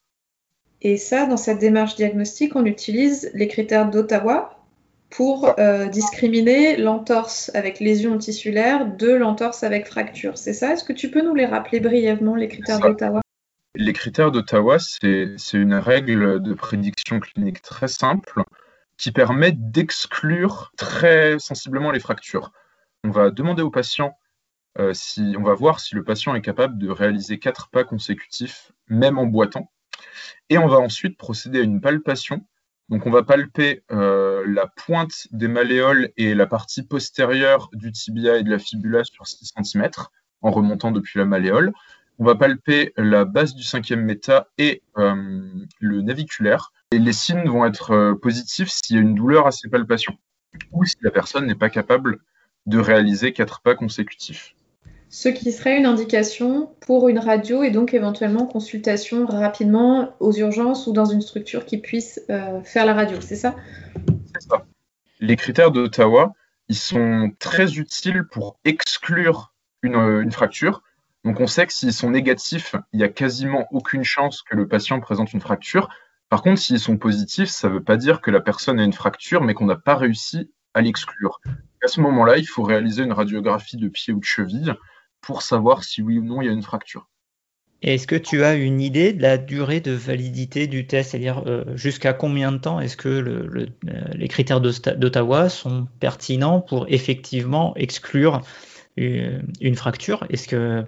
Et 0.83 0.97
ça, 0.97 1.27
dans 1.27 1.37
cette 1.37 1.59
démarche 1.59 1.97
diagnostique, 1.97 2.55
on 2.55 2.65
utilise 2.65 3.31
les 3.35 3.49
critères 3.49 3.91
d'Ottawa 3.91 4.62
pour 5.13 5.55
euh, 5.59 5.87
discriminer 5.89 6.77
l'entorse 6.77 7.51
avec 7.55 7.81
lésion 7.81 8.17
tissulaire 8.17 8.97
de 8.97 9.13
l'entorse 9.13 9.63
avec 9.63 9.87
fracture. 9.87 10.39
C'est 10.39 10.55
ça? 10.55 10.73
Est-ce 10.73 10.85
que 10.85 10.93
tu 10.93 11.11
peux 11.11 11.23
nous 11.23 11.35
les 11.35 11.47
rappeler 11.47 11.81
brièvement, 11.81 12.35
les 12.35 12.49
critères 12.49 12.81
d'Ottawa? 12.81 13.21
Les 13.75 13.93
critères 13.93 14.31
d'Ottawa, 14.31 14.79
c'est 14.79 15.37
une 15.53 15.75
règle 15.75 16.43
de 16.43 16.55
prédiction 16.55 17.21
clinique 17.21 17.63
très 17.63 17.89
simple 17.89 18.43
qui 18.97 19.13
permet 19.13 19.53
d'exclure 19.53 20.73
très 20.77 21.39
sensiblement 21.39 21.91
les 21.91 22.01
fractures. 22.01 22.53
On 23.05 23.11
va 23.11 23.31
demander 23.31 23.63
au 23.63 23.71
patient 23.71 24.17
euh, 24.79 24.95
si 24.95 25.35
on 25.39 25.43
va 25.43 25.55
voir 25.55 25.81
si 25.81 25.95
le 25.95 26.05
patient 26.05 26.35
est 26.35 26.41
capable 26.41 26.79
de 26.79 26.89
réaliser 26.89 27.39
quatre 27.39 27.69
pas 27.69 27.85
consécutifs, 27.85 28.73
même 28.89 29.19
en 29.19 29.27
boitant. 29.27 29.71
Et 30.49 30.57
on 30.57 30.69
va 30.69 30.79
ensuite 30.79 31.19
procéder 31.19 31.61
à 31.61 31.63
une 31.63 31.81
palpation. 31.81 32.47
Donc 32.93 33.07
on 33.07 33.11
va 33.11 33.25
palper 33.25 33.83
euh, 33.91 34.45
la 34.47 34.69
pointe 34.69 35.27
des 35.33 35.49
malléoles 35.49 36.11
et 36.17 36.35
la 36.35 36.47
partie 36.47 36.85
postérieure 36.85 37.69
du 37.73 37.91
tibia 37.91 38.37
et 38.37 38.45
de 38.45 38.51
la 38.51 38.61
fibula 38.61 39.03
sur 39.03 39.27
6 39.27 39.55
cm 39.65 39.91
en 40.43 40.51
remontant 40.53 40.93
depuis 40.93 41.19
la 41.19 41.25
malléole 41.25 41.73
on 42.19 42.25
va 42.25 42.35
palper 42.37 42.93
la 42.97 43.25
base 43.25 43.55
du 43.55 43.65
cinquième 43.65 44.05
méta 44.05 44.49
et 44.57 44.83
euh, 44.97 45.65
le 45.81 46.03
naviculaire. 46.03 46.73
Et 46.93 46.99
les 46.99 47.13
signes 47.13 47.49
vont 47.49 47.65
être 47.65 47.91
euh, 47.93 48.15
positifs 48.15 48.69
s'il 48.69 48.97
y 48.97 48.99
a 48.99 49.03
une 49.03 49.17
douleur 49.17 49.47
à 49.47 49.51
ces 49.51 49.69
palpations 49.69 50.17
ou 50.71 50.85
si 50.85 50.97
la 51.01 51.11
personne 51.11 51.47
n'est 51.47 51.57
pas 51.57 51.71
capable 51.71 52.19
de 52.67 52.79
réaliser 52.79 53.33
quatre 53.33 53.61
pas 53.61 53.75
consécutifs. 53.75 54.55
Ce 55.15 55.29
qui 55.29 55.53
serait 55.53 55.79
une 55.79 55.87
indication 55.87 56.75
pour 56.81 57.09
une 57.09 57.21
radio 57.21 57.63
et 57.63 57.71
donc 57.71 57.95
éventuellement 57.95 58.47
consultation 58.47 59.27
rapidement 59.27 60.17
aux 60.19 60.33
urgences 60.33 60.89
ou 60.89 60.93
dans 60.93 61.05
une 61.05 61.21
structure 61.21 61.65
qui 61.65 61.79
puisse 61.79 62.21
euh, 62.31 62.61
faire 62.65 62.87
la 62.87 62.95
radio, 62.95 63.21
c'est 63.21 63.37
ça? 63.37 63.55
C'est 64.35 64.49
ça. 64.49 64.65
Les 65.21 65.37
critères 65.37 65.71
d'Ottawa, 65.71 66.33
ils 66.69 66.77
sont 66.77 67.31
très 67.39 67.75
utiles 67.75 68.25
pour 68.25 68.59
exclure 68.65 69.53
une 69.83 70.33
fracture 70.33 70.83
donc 71.25 71.39
on 71.39 71.47
sait 71.47 71.67
que 71.67 71.73
s'ils 71.73 71.93
sont 71.93 72.11
négatifs, 72.11 72.75
il 72.93 72.99
n'y 72.99 73.05
a 73.05 73.09
quasiment 73.09 73.69
aucune 73.71 74.03
chance 74.03 74.43
que 74.43 74.57
le 74.57 74.67
patient 74.67 74.99
présente 75.01 75.33
une 75.33 75.41
fracture. 75.41 75.89
Par 76.29 76.43
contre, 76.43 76.61
s'ils 76.61 76.81
sont 76.81 76.97
positifs, 76.97 77.49
ça 77.49 77.69
ne 77.69 77.75
veut 77.75 77.83
pas 77.83 77.97
dire 77.97 78.21
que 78.21 78.31
la 78.31 78.41
personne 78.41 78.81
a 78.81 78.85
une 78.85 78.93
fracture, 78.93 79.43
mais 79.43 79.55
qu'on 79.55 79.67
n'a 79.67 79.77
pas 79.77 79.95
réussi 79.95 80.51
à 80.75 80.81
l'exclure. 80.81 81.41
À 81.85 81.89
ce 81.89 82.01
moment-là, 82.01 82.39
il 82.39 82.47
faut 82.47 82.63
réaliser 82.63 83.05
une 83.05 83.13
radiographie 83.13 83.77
de 83.77 83.89
pied 83.89 84.13
ou 84.13 84.19
de 84.19 84.25
cheville 84.25 84.75
pour 85.23 85.43
savoir 85.43 85.85
si 85.85 86.03
oui 86.03 86.19
ou 86.19 86.25
non 86.25 86.43
il 86.43 86.47
y 86.47 86.49
a 86.49 86.53
une 86.53 86.63
fracture. 86.63 87.09
Est-ce 87.83 88.07
que 88.07 88.15
tu 88.15 88.45
as 88.45 88.55
une 88.55 88.81
idée 88.81 89.13
de 89.13 89.23
la 89.23 89.39
durée 89.39 89.81
de 89.81 89.91
validité 89.91 90.69
du 90.69 90.87
test, 90.87 91.11
c'est-à-dire 91.11 91.43
euh, 91.47 91.65
jusqu'à 91.77 92.13
combien 92.13 92.53
de 92.53 92.59
temps 92.59 92.79
est-ce 92.79 92.97
que 92.97 93.09
euh, 93.09 93.67
les 94.15 94.29
critères 94.29 94.61
d'Ottawa 94.61 95.49
sont 95.49 95.89
pertinents 95.99 96.61
pour 96.61 96.87
effectivement 96.89 97.75
exclure 97.75 98.43
une 98.97 99.75
fracture? 99.75 100.25
Est-ce 100.31 100.47
que 100.47 100.85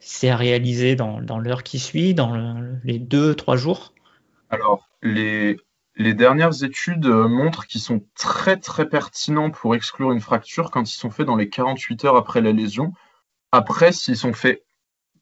c'est 0.00 0.30
à 0.30 0.36
réaliser 0.36 0.96
dans, 0.96 1.20
l'heure 1.38 1.64
qui 1.64 1.78
suit, 1.78 2.14
dans 2.14 2.56
les 2.82 2.98
deux, 2.98 3.34
trois 3.34 3.56
jours? 3.56 3.92
Alors, 4.48 4.88
les, 5.02 5.58
les 5.96 6.14
dernières 6.14 6.62
études 6.62 7.06
montrent 7.06 7.66
qu'ils 7.66 7.82
sont 7.82 8.02
très 8.14 8.56
très 8.56 8.88
pertinents 8.88 9.50
pour 9.50 9.74
exclure 9.74 10.12
une 10.12 10.20
fracture 10.20 10.70
quand 10.70 10.90
ils 10.90 10.96
sont 10.96 11.10
faits 11.10 11.26
dans 11.26 11.36
les 11.36 11.50
48 11.50 12.06
heures 12.06 12.16
après 12.16 12.40
la 12.40 12.52
lésion. 12.52 12.94
Après, 13.52 13.92
s'ils 13.92 14.16
sont 14.16 14.32
faits 14.32 14.62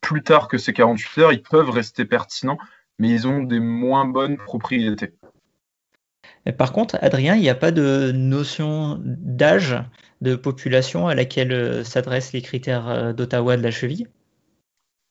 plus 0.00 0.22
tard 0.22 0.48
que 0.48 0.58
ces 0.58 0.72
48 0.72 1.22
heures, 1.22 1.32
ils 1.32 1.42
peuvent 1.42 1.70
rester 1.70 2.04
pertinents, 2.04 2.58
mais 2.98 3.10
ils 3.10 3.26
ont 3.26 3.42
des 3.42 3.60
moins 3.60 4.04
bonnes 4.04 4.36
propriétés. 4.36 5.14
Par 6.58 6.72
contre, 6.72 6.96
Adrien, 7.00 7.34
il 7.34 7.40
n'y 7.40 7.48
a 7.48 7.54
pas 7.54 7.72
de 7.72 8.12
notion 8.12 9.00
d'âge 9.02 9.76
de 10.20 10.36
population 10.36 11.08
à 11.08 11.14
laquelle 11.14 11.52
euh, 11.52 11.84
s'adressent 11.84 12.32
les 12.32 12.42
critères 12.42 12.88
euh, 12.88 13.12
d'Ottawa 13.12 13.56
de 13.56 13.62
la 13.62 13.70
cheville? 13.70 14.06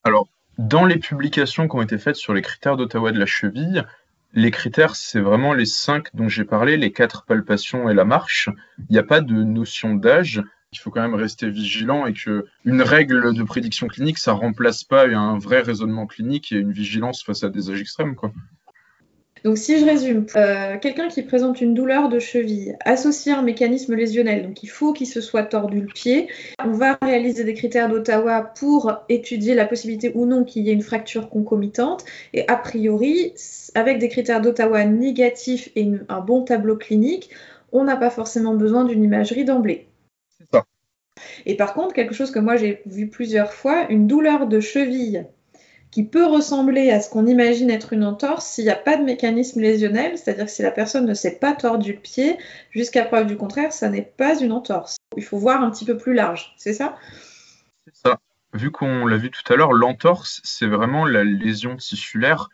Alors, 0.03 0.27
dans 0.57 0.85
les 0.85 0.97
publications 0.97 1.67
qui 1.67 1.75
ont 1.75 1.81
été 1.81 1.97
faites 1.97 2.15
sur 2.15 2.33
les 2.33 2.41
critères 2.41 2.77
d'Ottawa 2.77 3.11
de 3.11 3.19
la 3.19 3.25
cheville, 3.25 3.83
les 4.33 4.51
critères, 4.51 4.95
c'est 4.95 5.19
vraiment 5.19 5.53
les 5.53 5.65
cinq 5.65 6.13
dont 6.15 6.27
j'ai 6.27 6.45
parlé, 6.45 6.77
les 6.77 6.91
quatre 6.91 7.23
palpations 7.25 7.89
et 7.89 7.93
la 7.93 8.05
marche. 8.05 8.49
Il 8.89 8.93
n'y 8.93 8.99
a 8.99 9.03
pas 9.03 9.21
de 9.21 9.43
notion 9.43 9.95
d'âge. 9.95 10.41
Il 10.75 10.79
faut 10.79 10.91
quand 10.91 11.01
même 11.01 11.15
rester 11.15 11.49
vigilant 11.49 12.05
et 12.05 12.13
que 12.13 12.45
une 12.65 12.81
règle 12.81 13.33
de 13.33 13.43
prédiction 13.43 13.87
clinique, 13.87 14.17
ça 14.17 14.33
remplace 14.33 14.83
pas 14.83 15.07
un 15.07 15.37
vrai 15.37 15.61
raisonnement 15.61 16.05
clinique 16.05 16.51
et 16.51 16.57
une 16.57 16.71
vigilance 16.71 17.23
face 17.23 17.43
à 17.43 17.49
des 17.49 17.69
âges 17.69 17.81
extrêmes, 17.81 18.15
quoi. 18.15 18.31
Donc 19.45 19.59
si 19.59 19.79
je 19.79 19.85
résume, 19.85 20.25
euh, 20.35 20.79
quelqu'un 20.79 21.07
qui 21.07 21.21
présente 21.21 21.61
une 21.61 21.75
douleur 21.75 22.09
de 22.09 22.17
cheville 22.17 22.75
associée 22.83 23.31
à 23.31 23.37
un 23.37 23.41
mécanisme 23.43 23.93
lésionnel, 23.93 24.41
donc 24.41 24.63
il 24.63 24.67
faut 24.67 24.91
qu'il 24.91 25.05
se 25.05 25.21
soit 25.21 25.43
tordu 25.43 25.81
le 25.81 25.85
pied, 25.85 26.29
on 26.65 26.71
va 26.71 26.97
réaliser 26.99 27.43
des 27.43 27.53
critères 27.53 27.87
d'Ottawa 27.87 28.41
pour 28.41 28.91
étudier 29.07 29.53
la 29.53 29.65
possibilité 29.65 30.11
ou 30.15 30.25
non 30.25 30.45
qu'il 30.45 30.63
y 30.63 30.71
ait 30.71 30.73
une 30.73 30.81
fracture 30.81 31.29
concomitante, 31.29 32.05
et 32.33 32.47
a 32.47 32.55
priori, 32.55 33.33
avec 33.75 33.99
des 33.99 34.09
critères 34.09 34.41
d'Ottawa 34.41 34.83
négatifs 34.83 35.69
et 35.75 35.91
un 36.09 36.21
bon 36.21 36.43
tableau 36.43 36.75
clinique, 36.75 37.29
on 37.71 37.83
n'a 37.83 37.97
pas 37.97 38.09
forcément 38.09 38.55
besoin 38.55 38.83
d'une 38.83 39.03
imagerie 39.03 39.45
d'emblée. 39.45 39.85
Et 41.45 41.55
par 41.55 41.73
contre, 41.73 41.93
quelque 41.93 42.13
chose 42.13 42.31
que 42.31 42.39
moi 42.39 42.55
j'ai 42.55 42.81
vu 42.85 43.09
plusieurs 43.09 43.53
fois, 43.53 43.85
une 43.89 44.07
douleur 44.07 44.47
de 44.47 44.59
cheville 44.59 45.25
qui 45.91 46.03
peut 46.03 46.25
ressembler 46.25 46.91
à 46.91 46.99
ce 46.99 47.09
qu'on 47.09 47.25
imagine 47.25 47.69
être 47.69 47.93
une 47.93 48.03
entorse 48.03 48.45
s'il 48.45 48.65
n'y 48.65 48.69
a 48.69 48.75
pas 48.75 48.97
de 48.97 49.03
mécanisme 49.03 49.61
lésionnel, 49.61 50.17
c'est-à-dire 50.17 50.45
que 50.45 50.51
si 50.51 50.61
la 50.61 50.71
personne 50.71 51.05
ne 51.05 51.13
s'est 51.13 51.39
pas 51.39 51.53
tordu 51.53 51.93
le 51.93 51.99
pied, 51.99 52.37
jusqu'à 52.71 53.05
preuve 53.05 53.27
du 53.27 53.37
contraire, 53.37 53.71
ça 53.71 53.87
n'est 53.89 54.01
pas 54.01 54.37
une 54.39 54.51
entorse. 54.51 54.97
Il 55.15 55.23
faut 55.23 55.37
voir 55.37 55.63
un 55.63 55.71
petit 55.71 55.85
peu 55.85 55.95
plus 55.95 56.13
large, 56.13 56.53
c'est 56.57 56.73
ça? 56.73 56.97
C'est 57.87 57.95
ça. 57.95 58.19
Vu 58.53 58.71
qu'on 58.71 59.05
l'a 59.05 59.15
vu 59.15 59.31
tout 59.31 59.53
à 59.53 59.55
l'heure, 59.55 59.71
l'entorse, 59.71 60.41
c'est 60.43 60.67
vraiment 60.67 61.05
la 61.05 61.23
lésion 61.23 61.77
tissulaire. 61.77 62.49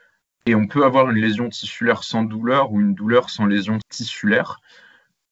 Et 0.46 0.56
on 0.56 0.68
peut 0.68 0.84
avoir 0.84 1.10
une 1.10 1.18
lésion 1.18 1.50
tissulaire 1.50 2.03
sans 2.03 2.24
douleur 2.24 2.72
ou 2.72 2.80
une 2.80 2.96
douleur 2.96 3.30
sans 3.30 3.46
lésion 3.46 3.77
tissulaire. 3.89 4.60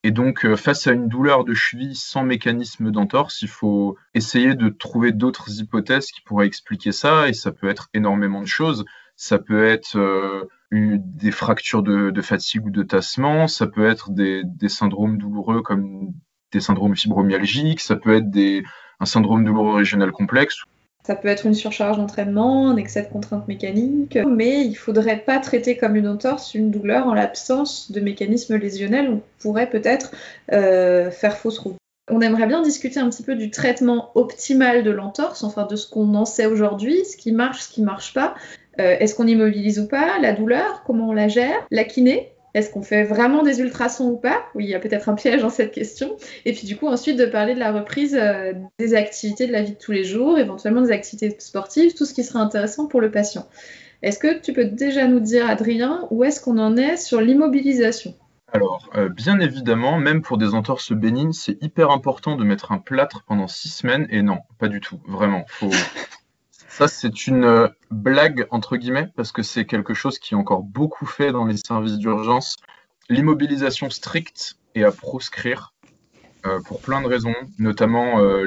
Et 0.04 0.12
donc, 0.12 0.46
euh, 0.46 0.56
face 0.56 0.88
à 0.88 0.94
une 0.94 1.10
douleur 1.10 1.44
de 1.44 1.54
cheville 1.54 1.96
sans 1.96 2.24
mécanisme 2.24 2.90
d'entorse, 2.90 3.42
il 3.42 3.50
faut 3.50 3.98
essayer 4.14 4.56
de 4.56 4.70
trouver 4.70 5.12
d'autres 5.12 5.60
hypothèses 5.60 6.12
qui 6.12 6.22
pourraient 6.22 6.48
expliquer 6.48 6.94
ça. 6.94 7.28
Et 7.28 7.34
ça 7.34 7.52
peut 7.52 7.68
être 7.68 7.90
énormément 7.94 8.42
de 8.42 8.48
choses. 8.48 8.86
Ça 9.18 9.40
peut 9.40 9.66
être 9.66 9.98
euh, 9.98 10.48
des 10.72 11.32
fractures 11.32 11.84
de, 11.84 12.22
fatigue 12.22 12.66
ou 12.66 12.70
de 12.70 12.84
tassement. 12.84 13.48
Ça 13.48 13.68
peut 13.68 13.88
être 13.88 14.12
des, 14.12 14.44
syndromes 14.70 15.18
douloureux 15.18 15.62
comme 15.62 16.14
des 16.54 16.62
syndromes 16.62 16.96
fibromyalgiques. 16.96 17.82
Ça 17.82 17.98
peut 17.98 18.16
être 18.16 18.30
un 19.02 19.06
syndrome 19.06 19.44
douloureux 19.44 19.76
régional 19.76 20.12
complexe 20.14 20.64
ça 21.06 21.16
peut 21.16 21.28
être 21.28 21.46
une 21.46 21.54
surcharge 21.54 21.98
d'entraînement, 21.98 22.70
un 22.70 22.78
excès 22.78 23.04
de 23.04 23.08
contraintes 23.08 23.48
mécaniques, 23.48 24.18
mais 24.28 24.66
il 24.66 24.72
ne 24.72 24.76
faudrait 24.76 25.20
pas 25.20 25.40
traiter 25.40 25.78
comme 25.78 25.96
une 25.96 26.08
entorse 26.08 26.54
une 26.54 26.72
douleur 26.72 27.08
en 27.08 27.14
l'absence 27.14 27.92
de 27.92 28.00
mécanismes 28.00 28.58
lésionnels. 28.58 29.10
On 29.10 29.22
pourrait 29.40 29.70
peut-être 29.70 30.12
euh, 30.52 31.10
faire 31.10 31.38
fausse 31.38 31.60
route. 31.60 31.78
On 32.12 32.22
aimerait 32.22 32.48
bien 32.48 32.62
discuter 32.62 33.00
un 33.00 33.10
petit 33.10 33.24
peu 33.24 33.36
du 33.36 33.50
traitement 33.50 34.12
optimal 34.16 34.84
de 34.84 34.92
l'entorse, 34.92 35.44
enfin 35.44 35.66
de 35.66 35.76
ce 35.76 35.88
qu'on 35.88 36.14
en 36.16 36.26
sait 36.26 36.48
aujourd'hui, 36.48 37.06
ce 37.06 37.16
qui 37.16 37.32
marche, 37.32 37.62
ce 37.62 37.70
qui 37.70 37.82
ne 37.82 37.86
marche 37.86 38.14
pas. 38.14 38.36
Euh, 38.80 38.96
est-ce 39.00 39.16
qu'on 39.16 39.28
immobilise 39.28 39.80
ou 39.80 39.88
pas? 39.88 40.20
La 40.20 40.34
douleur, 40.34 40.84
comment 40.86 41.10
on 41.10 41.14
la 41.14 41.28
gère? 41.28 41.66
La 41.72 41.84
kiné, 41.84 42.34
est-ce 42.54 42.72
qu'on 42.72 42.82
fait 42.82 43.04
vraiment 43.04 43.44
des 43.44 43.60
ultrasons 43.62 44.10
ou 44.10 44.18
pas? 44.18 44.44
Oui, 44.56 44.66
il 44.66 44.70
y 44.70 44.76
a 44.76 44.80
peut-être 44.80 45.10
un 45.10 45.14
piège 45.14 45.42
dans 45.42 45.50
cette 45.50 45.72
question. 45.72 46.16
Et 46.46 46.54
puis 46.54 46.66
du 46.66 46.78
coup, 46.78 46.88
ensuite, 46.88 47.18
de 47.18 47.26
parler 47.26 47.54
de 47.54 47.60
la 47.60 47.72
reprise 47.72 48.18
euh, 48.20 48.54
des 48.80 48.96
activités 48.96 49.48
de 49.48 49.52
la 49.52 49.62
vie 49.62 49.74
de 49.74 49.78
tous 49.78 49.92
les 49.92 50.04
jours, 50.04 50.40
éventuellement 50.40 50.82
des 50.82 50.92
activités 50.92 51.36
sportives, 51.40 51.94
tout 51.94 52.06
ce 52.06 52.14
qui 52.14 52.24
serait 52.24 52.40
intéressant 52.40 52.88
pour 52.88 53.02
le 53.02 53.12
patient. 53.12 53.48
Est-ce 54.02 54.18
que 54.18 54.40
tu 54.40 54.54
peux 54.54 54.66
déjà 54.66 55.08
nous 55.08 55.20
dire, 55.20 55.50
Adrien, 55.50 56.08
où 56.10 56.24
est-ce 56.24 56.42
qu'on 56.42 56.58
en 56.58 56.78
est 56.78 56.98
sur 56.98 57.22
l'immobilisation? 57.22 58.16
Alors, 58.52 58.90
euh, 58.96 59.10
bien 59.10 59.40
évidemment, 59.40 60.00
même 60.00 60.22
pour 60.22 60.38
des 60.38 60.56
entorses 60.56 60.92
bénignes, 60.92 61.34
c'est 61.34 61.62
hyper 61.62 61.92
important 61.92 62.36
de 62.36 62.44
mettre 62.44 62.72
un 62.72 62.80
plâtre 62.80 63.24
pendant 63.28 63.48
six 63.48 63.70
semaines. 63.70 64.08
Et 64.10 64.24
non, 64.24 64.40
pas 64.58 64.70
du 64.70 64.80
tout, 64.80 65.00
vraiment. 65.08 65.44
Faut, 65.48 65.70
ça, 66.80 66.88
c'est 66.88 67.28
une 67.28 67.44
euh, 67.44 67.68
blague, 67.92 68.48
entre 68.52 68.78
guillemets, 68.78 69.10
parce 69.18 69.34
que 69.34 69.44
c'est 69.44 69.66
quelque 69.66 69.94
chose 69.94 70.18
qui 70.18 70.34
est 70.34 70.38
encore 70.38 70.64
beaucoup 70.64 71.06
fait 71.06 71.34
dans 71.34 71.44
les 71.44 71.58
services 71.58 71.98
d'urgence. 71.98 72.56
L'immobilisation 73.10 73.90
stricte 73.90 74.56
est 74.76 74.86
à 74.86 74.92
proscrire 74.94 75.74
euh, 76.46 76.62
pour 76.62 76.80
plein 76.80 77.02
de 77.02 77.08
raisons, 77.08 77.36
notamment 77.58 78.22
euh, 78.22 78.46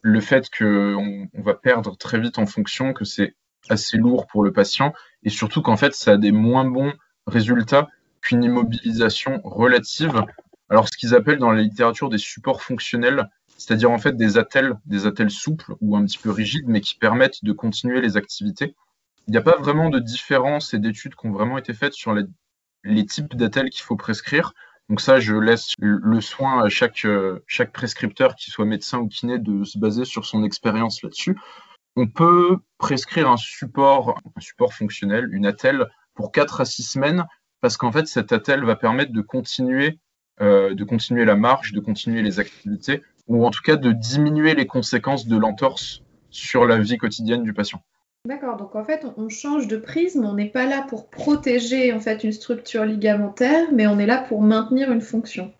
le 0.00 0.20
fait 0.20 0.48
qu'on 0.56 1.28
on 1.34 1.42
va 1.42 1.54
perdre 1.54 1.96
très 1.96 2.20
vite 2.20 2.38
en 2.38 2.46
fonction, 2.46 2.92
que 2.92 3.04
c'est 3.04 3.34
assez 3.68 3.96
lourd 3.96 4.28
pour 4.28 4.44
le 4.44 4.52
patient, 4.52 4.92
et 5.24 5.28
surtout 5.28 5.60
qu'en 5.60 5.76
fait, 5.76 5.92
ça 5.92 6.12
a 6.12 6.16
des 6.18 6.30
moins 6.30 6.64
bons 6.64 6.92
résultats 7.26 7.88
qu'une 8.22 8.44
immobilisation 8.44 9.40
relative. 9.42 10.22
Alors, 10.68 10.86
ce 10.86 10.96
qu'ils 10.96 11.16
appellent 11.16 11.38
dans 11.40 11.50
la 11.50 11.62
littérature 11.62 12.10
des 12.10 12.18
supports 12.18 12.62
fonctionnels, 12.62 13.28
c'est-à-dire 13.60 13.90
en 13.90 13.98
fait 13.98 14.16
des 14.16 14.38
attelles, 14.38 14.78
des 14.86 15.06
attelles 15.06 15.30
souples 15.30 15.74
ou 15.82 15.94
un 15.94 16.04
petit 16.06 16.16
peu 16.16 16.30
rigides, 16.30 16.66
mais 16.66 16.80
qui 16.80 16.94
permettent 16.94 17.44
de 17.44 17.52
continuer 17.52 18.00
les 18.00 18.16
activités. 18.16 18.74
Il 19.28 19.32
n'y 19.32 19.36
a 19.36 19.42
pas 19.42 19.58
vraiment 19.58 19.90
de 19.90 19.98
différence 19.98 20.72
et 20.72 20.78
d'études 20.78 21.14
qui 21.14 21.26
ont 21.26 21.32
vraiment 21.32 21.58
été 21.58 21.74
faites 21.74 21.92
sur 21.92 22.14
les, 22.14 22.24
types 23.06 23.36
d'attelles 23.36 23.68
qu'il 23.68 23.82
faut 23.82 23.96
prescrire. 23.96 24.54
Donc 24.88 25.02
ça, 25.02 25.20
je 25.20 25.36
laisse 25.36 25.74
le 25.78 26.20
soin 26.22 26.64
à 26.64 26.70
chaque, 26.70 27.06
chaque 27.46 27.72
prescripteur, 27.72 28.34
qu'il 28.34 28.50
soit 28.50 28.64
médecin 28.64 28.98
ou 28.98 29.08
kiné, 29.08 29.38
de 29.38 29.62
se 29.62 29.78
baser 29.78 30.06
sur 30.06 30.24
son 30.24 30.42
expérience 30.42 31.02
là-dessus. 31.02 31.38
On 31.96 32.06
peut 32.06 32.56
prescrire 32.78 33.28
un 33.28 33.36
support, 33.36 34.18
un 34.36 34.40
support 34.40 34.72
fonctionnel, 34.72 35.28
une 35.32 35.44
attelle, 35.44 35.86
pour 36.14 36.32
4 36.32 36.62
à 36.62 36.64
6 36.64 36.82
semaines, 36.82 37.26
parce 37.60 37.76
qu'en 37.76 37.92
fait, 37.92 38.06
cette 38.06 38.32
attelle 38.32 38.64
va 38.64 38.74
permettre 38.74 39.12
de 39.12 39.20
continuer, 39.20 39.98
euh, 40.40 40.74
de 40.74 40.84
continuer 40.84 41.26
la 41.26 41.36
marche, 41.36 41.72
de 41.72 41.80
continuer 41.80 42.22
les 42.22 42.40
activités, 42.40 43.02
ou 43.30 43.46
en 43.46 43.50
tout 43.50 43.62
cas 43.62 43.76
de 43.76 43.92
diminuer 43.92 44.54
les 44.54 44.66
conséquences 44.66 45.26
de 45.26 45.36
l'entorse 45.38 46.02
sur 46.30 46.66
la 46.66 46.78
vie 46.78 46.98
quotidienne 46.98 47.44
du 47.44 47.54
patient. 47.54 47.80
D'accord, 48.28 48.56
donc 48.56 48.74
en 48.74 48.84
fait 48.84 49.06
on 49.16 49.28
change 49.30 49.68
de 49.68 49.78
prisme, 49.78 50.26
on 50.26 50.34
n'est 50.34 50.50
pas 50.50 50.66
là 50.66 50.84
pour 50.86 51.08
protéger 51.08 51.94
en 51.94 52.00
fait 52.00 52.22
une 52.24 52.32
structure 52.32 52.84
ligamentaire, 52.84 53.68
mais 53.72 53.86
on 53.86 53.98
est 53.98 54.06
là 54.06 54.18
pour 54.18 54.42
maintenir 54.42 54.92
une 54.92 55.00
fonction. 55.00 55.52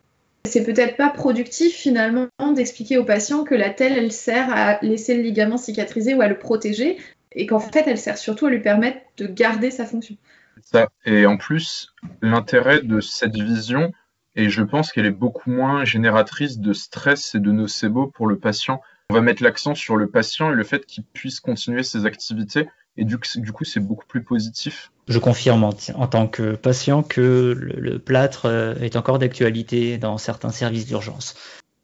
C'est 0.47 0.65
peut-être 0.65 0.97
pas 0.97 1.11
productif 1.11 1.73
finalement 1.75 2.29
d'expliquer 2.55 2.99
au 2.99 3.05
patient 3.05 3.45
que 3.45 3.55
la 3.55 3.71
telle 3.71 3.97
elle 3.97 4.13
sert 4.13 4.53
à 4.53 4.79
laisser 4.83 5.17
le 5.17 5.23
ligament 5.23 5.57
cicatriser 5.57 6.13
ou 6.15 6.23
à 6.23 6.29
le 6.29 6.39
protéger, 6.39 6.99
et 7.33 7.47
qu'en 7.47 7.61
fait 7.61 7.85
elle 7.87 7.99
sert 7.99 8.19
surtout 8.19 8.47
à 8.47 8.51
lui 8.51 8.61
permettre 8.61 8.99
de 9.17 9.27
garder 9.27 9.71
sa 9.71 9.87
fonction. 9.87 10.17
Ça. 10.63 10.89
Et 11.07 11.25
en 11.25 11.37
plus, 11.37 11.95
l'intérêt 12.21 12.83
de 12.83 13.01
cette 13.01 13.37
vision, 13.37 13.93
et 14.37 14.49
je 14.49 14.63
pense 14.63 14.93
qu'elle 14.93 15.07
est 15.07 15.11
beaucoup 15.11 15.51
moins 15.51 15.85
génératrice 15.85 16.59
de 16.59 16.73
stress 16.73 17.35
et 17.35 17.41
de 17.41 17.51
nocebo 17.51 18.07
pour 18.07 18.27
le 18.27 18.39
patient. 18.39 18.81
On 19.11 19.15
va 19.15 19.21
mettre 19.21 19.43
l'accent 19.43 19.75
sur 19.75 19.97
le 19.97 20.09
patient 20.09 20.53
et 20.53 20.55
le 20.55 20.63
fait 20.63 20.87
qu'il 20.87 21.05
puisse 21.05 21.41
continuer 21.41 21.83
ses 21.83 22.07
activités. 22.07 22.69
Et 22.97 23.05
du, 23.05 23.19
coup, 23.19 23.65
c'est 23.65 23.81
beaucoup 23.81 24.07
plus 24.07 24.23
positif. 24.23 24.93
Je 25.09 25.19
confirme 25.19 25.65
en, 25.65 26.07
tant 26.07 26.27
que 26.27 26.55
patient 26.55 27.03
que 27.03 27.57
le, 27.57 27.99
plâtre 27.99 28.47
euh, 28.47 28.75
est 28.77 28.97
encore 28.97 29.19
d'actualité 29.19 29.97
dans 29.97 30.19
certains 30.19 30.51
services 30.51 30.87
d'urgence. 30.87 31.35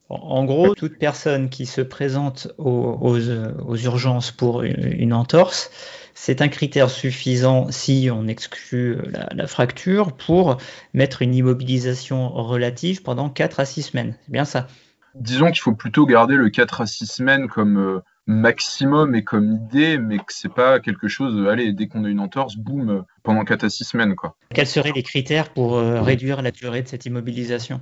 En 0.09 0.45
gros, 0.45 0.75
toute 0.75 0.99
personne 0.99 1.49
qui 1.49 1.67
se 1.67 1.81
présente 1.81 2.49
aux, 2.59 3.19
urgences 3.19 4.31
pour 4.31 4.63
une 4.63 5.13
entorse, 5.13 5.71
c'est 6.15 6.43
un 6.43 6.49
critère 6.49 6.91
suffisant 6.91 7.71
si 7.71 8.09
on 8.13 8.29
exclut 8.29 8.99
la, 9.33 9.47
fracture 9.47 10.13
pour 10.13 10.59
mettre 10.95 11.23
une 11.23 11.35
immobilisation 11.35 12.29
relative 12.31 13.03
pendant 13.03 13.29
4 13.29 13.61
à 13.61 13.65
6 13.65 13.83
semaines. 13.83 14.17
C'est 14.25 14.33
bien 14.33 14.45
ça 14.45 14.69
Disons 15.15 15.47
qu'il 15.47 15.61
faut 15.61 15.75
plutôt 15.75 16.07
garder 16.07 16.35
le 16.37 16.51
4 16.51 16.83
à 16.83 16.87
6 16.87 17.07
semaines 17.07 17.49
comme 17.49 17.79
euh, 17.79 18.01
maximum 18.27 19.15
et 19.15 19.25
comme 19.25 19.53
idée, 19.53 19.99
mais 19.99 20.19
que 20.19 20.25
c'est 20.29 20.53
pas 20.53 20.79
quelque 20.81 21.09
chose, 21.09 21.49
allez, 21.49 21.73
dès 21.73 21.87
qu'on 21.87 22.05
a 22.05 22.09
une 22.09 22.21
entorse, 22.21 22.57
boum, 22.57 23.05
pendant 23.23 23.45
4 23.45 23.65
à 23.65 23.71
6 23.71 23.85
semaines. 23.85 24.15
Quoi. 24.15 24.37
Quels 24.55 24.67
seraient 24.67 24.93
les 24.93 25.03
critères 25.03 25.51
pour 25.51 25.77
euh, 25.77 26.03
réduire 26.03 26.43
la 26.43 26.51
durée 26.51 26.83
de 26.83 26.89
cette 26.89 27.07
immobilisation? 27.07 27.81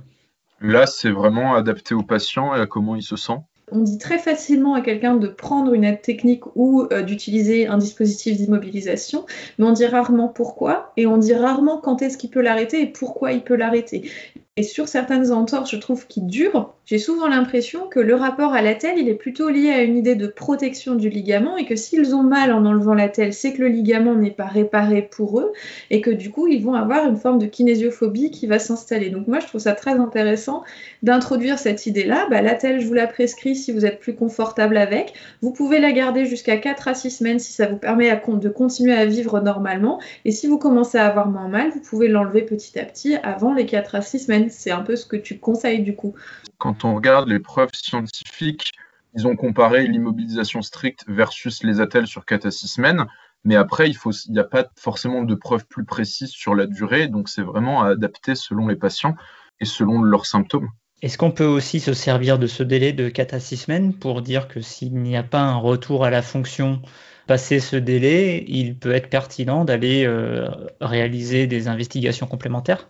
Là, 0.67 0.87
c'est 0.87 1.11
vraiment 1.11 1.53
adapté 1.53 1.93
au 1.93 2.01
patient 2.01 2.55
et 2.55 2.59
à 2.59 2.65
comment 2.65 2.95
il 2.95 3.03
se 3.03 3.15
sent. 3.15 3.37
On 3.71 3.81
dit 3.81 3.99
très 3.99 4.17
facilement 4.17 4.73
à 4.73 4.81
quelqu'un 4.81 5.15
de 5.15 5.27
prendre 5.27 5.73
une 5.73 5.83
aide 5.83 6.01
technique 6.01 6.43
ou 6.55 6.87
euh, 6.91 7.03
d'utiliser 7.03 7.67
un 7.67 7.77
dispositif 7.77 8.37
d'immobilisation, 8.37 9.27
mais 9.59 9.65
on 9.65 9.73
dit 9.73 9.85
rarement 9.85 10.27
pourquoi 10.27 10.91
et 10.97 11.05
on 11.05 11.17
dit 11.17 11.35
rarement 11.35 11.77
quand 11.77 12.01
est-ce 12.01 12.17
qu'il 12.17 12.31
peut 12.31 12.41
l'arrêter 12.41 12.81
et 12.81 12.87
pourquoi 12.87 13.31
il 13.31 13.43
peut 13.43 13.55
l'arrêter. 13.55 14.09
Et 14.57 14.63
sur 14.63 14.87
certaines 14.87 15.33
entorses, 15.33 15.69
je 15.69 15.75
trouve, 15.75 16.07
qui 16.07 16.21
durent, 16.21 16.73
j'ai 16.85 16.97
souvent 16.97 17.27
l'impression 17.27 17.87
que 17.89 17.99
le 17.99 18.15
rapport 18.15 18.53
à 18.53 18.61
la 18.61 18.73
telle, 18.73 18.97
il 18.97 19.09
est 19.09 19.15
plutôt 19.15 19.49
lié 19.49 19.71
à 19.71 19.81
une 19.81 19.97
idée 19.97 20.15
de 20.15 20.27
protection 20.27 20.95
du 20.95 21.09
ligament 21.09 21.57
et 21.57 21.65
que 21.65 21.75
s'ils 21.75 22.15
ont 22.15 22.23
mal 22.23 22.53
en 22.53 22.63
enlevant 22.65 22.93
la 22.93 23.09
telle, 23.09 23.33
c'est 23.33 23.51
que 23.51 23.61
le 23.61 23.67
ligament 23.67 24.15
n'est 24.15 24.31
pas 24.31 24.45
réparé 24.45 25.01
pour 25.01 25.41
eux 25.41 25.51
et 25.89 25.99
que 25.99 26.09
du 26.09 26.29
coup, 26.29 26.47
ils 26.47 26.63
vont 26.63 26.73
avoir 26.73 27.05
une 27.05 27.17
forme 27.17 27.37
de 27.37 27.47
kinésiophobie 27.47 28.31
qui 28.31 28.47
va 28.47 28.57
s'installer. 28.57 29.09
Donc 29.09 29.27
moi, 29.27 29.41
je 29.41 29.47
trouve 29.47 29.59
ça 29.59 29.73
très 29.73 29.99
intéressant 29.99 30.63
d'introduire 31.03 31.59
cette 31.59 31.85
idée-là. 31.85 32.27
Bah, 32.29 32.41
la 32.41 32.53
telle, 32.53 32.79
je 32.79 32.87
vous 32.87 32.93
la 32.93 33.07
prescris 33.07 33.57
si 33.57 33.73
vous 33.73 33.85
êtes 33.85 33.99
plus 33.99 34.15
confortable 34.15 34.77
avec. 34.77 35.15
Vous 35.41 35.51
pouvez 35.51 35.79
la 35.79 35.91
garder 35.91 36.25
jusqu'à 36.25 36.55
4 36.55 36.87
à 36.87 36.93
6 36.93 37.11
semaines 37.11 37.39
si 37.39 37.51
ça 37.51 37.67
vous 37.67 37.77
permet 37.77 38.09
de 38.09 38.49
continuer 38.49 38.93
à 38.93 39.05
vivre 39.05 39.41
normalement. 39.41 39.99
Et 40.23 40.31
si 40.31 40.47
vous 40.47 40.59
commencez 40.59 40.97
à 40.97 41.07
avoir 41.07 41.27
moins 41.27 41.49
mal, 41.49 41.71
vous 41.71 41.81
pouvez 41.81 42.07
l'enlever 42.07 42.43
petit 42.43 42.79
à 42.79 42.85
petit 42.85 43.15
avant 43.21 43.53
les 43.53 43.65
4 43.65 43.95
à 43.95 44.01
6 44.01 44.19
semaines 44.19 44.44
c'est 44.49 44.71
un 44.71 44.81
peu 44.81 44.95
ce 44.95 45.05
que 45.05 45.15
tu 45.15 45.39
conseilles 45.39 45.83
du 45.83 45.95
coup. 45.95 46.15
Quand 46.57 46.85
on 46.85 46.95
regarde 46.95 47.27
les 47.27 47.39
preuves 47.39 47.73
scientifiques, 47.73 48.71
ils 49.15 49.27
ont 49.27 49.35
comparé 49.35 49.87
l'immobilisation 49.87 50.61
stricte 50.61 51.05
versus 51.07 51.63
les 51.63 51.79
attelles 51.79 52.07
sur 52.07 52.25
4 52.25 52.47
à 52.47 52.51
6 52.51 52.67
semaines. 52.67 53.05
Mais 53.45 53.55
après, 53.55 53.89
il 53.89 53.97
n'y 54.29 54.39
a 54.39 54.43
pas 54.43 54.67
forcément 54.75 55.23
de 55.23 55.35
preuves 55.35 55.65
plus 55.67 55.85
précises 55.85 56.31
sur 56.31 56.55
la 56.55 56.65
durée. 56.65 57.07
Donc, 57.07 57.29
c'est 57.29 57.43
vraiment 57.43 57.83
à 57.83 57.89
adapter 57.89 58.35
selon 58.35 58.67
les 58.67 58.75
patients 58.75 59.15
et 59.61 59.65
selon 59.65 60.01
leurs 60.01 60.25
symptômes. 60.25 60.69
Est-ce 61.01 61.17
qu'on 61.17 61.31
peut 61.31 61.45
aussi 61.45 61.79
se 61.79 61.93
servir 61.93 62.39
de 62.39 62.47
ce 62.47 62.63
délai 62.63 62.91
de 62.91 63.09
4 63.09 63.35
à 63.35 63.39
6 63.39 63.57
semaines 63.57 63.93
pour 63.93 64.21
dire 64.21 64.47
que 64.47 64.61
s'il 64.61 64.95
n'y 64.95 65.15
a 65.15 65.23
pas 65.23 65.41
un 65.41 65.55
retour 65.55 66.03
à 66.03 66.09
la 66.09 66.21
fonction 66.21 66.81
passé 67.27 67.59
ce 67.59 67.75
délai, 67.75 68.43
il 68.47 68.77
peut 68.77 68.93
être 68.93 69.09
pertinent 69.09 69.65
d'aller 69.65 70.05
euh, 70.05 70.47
réaliser 70.81 71.47
des 71.47 71.67
investigations 71.67 72.27
complémentaires? 72.27 72.89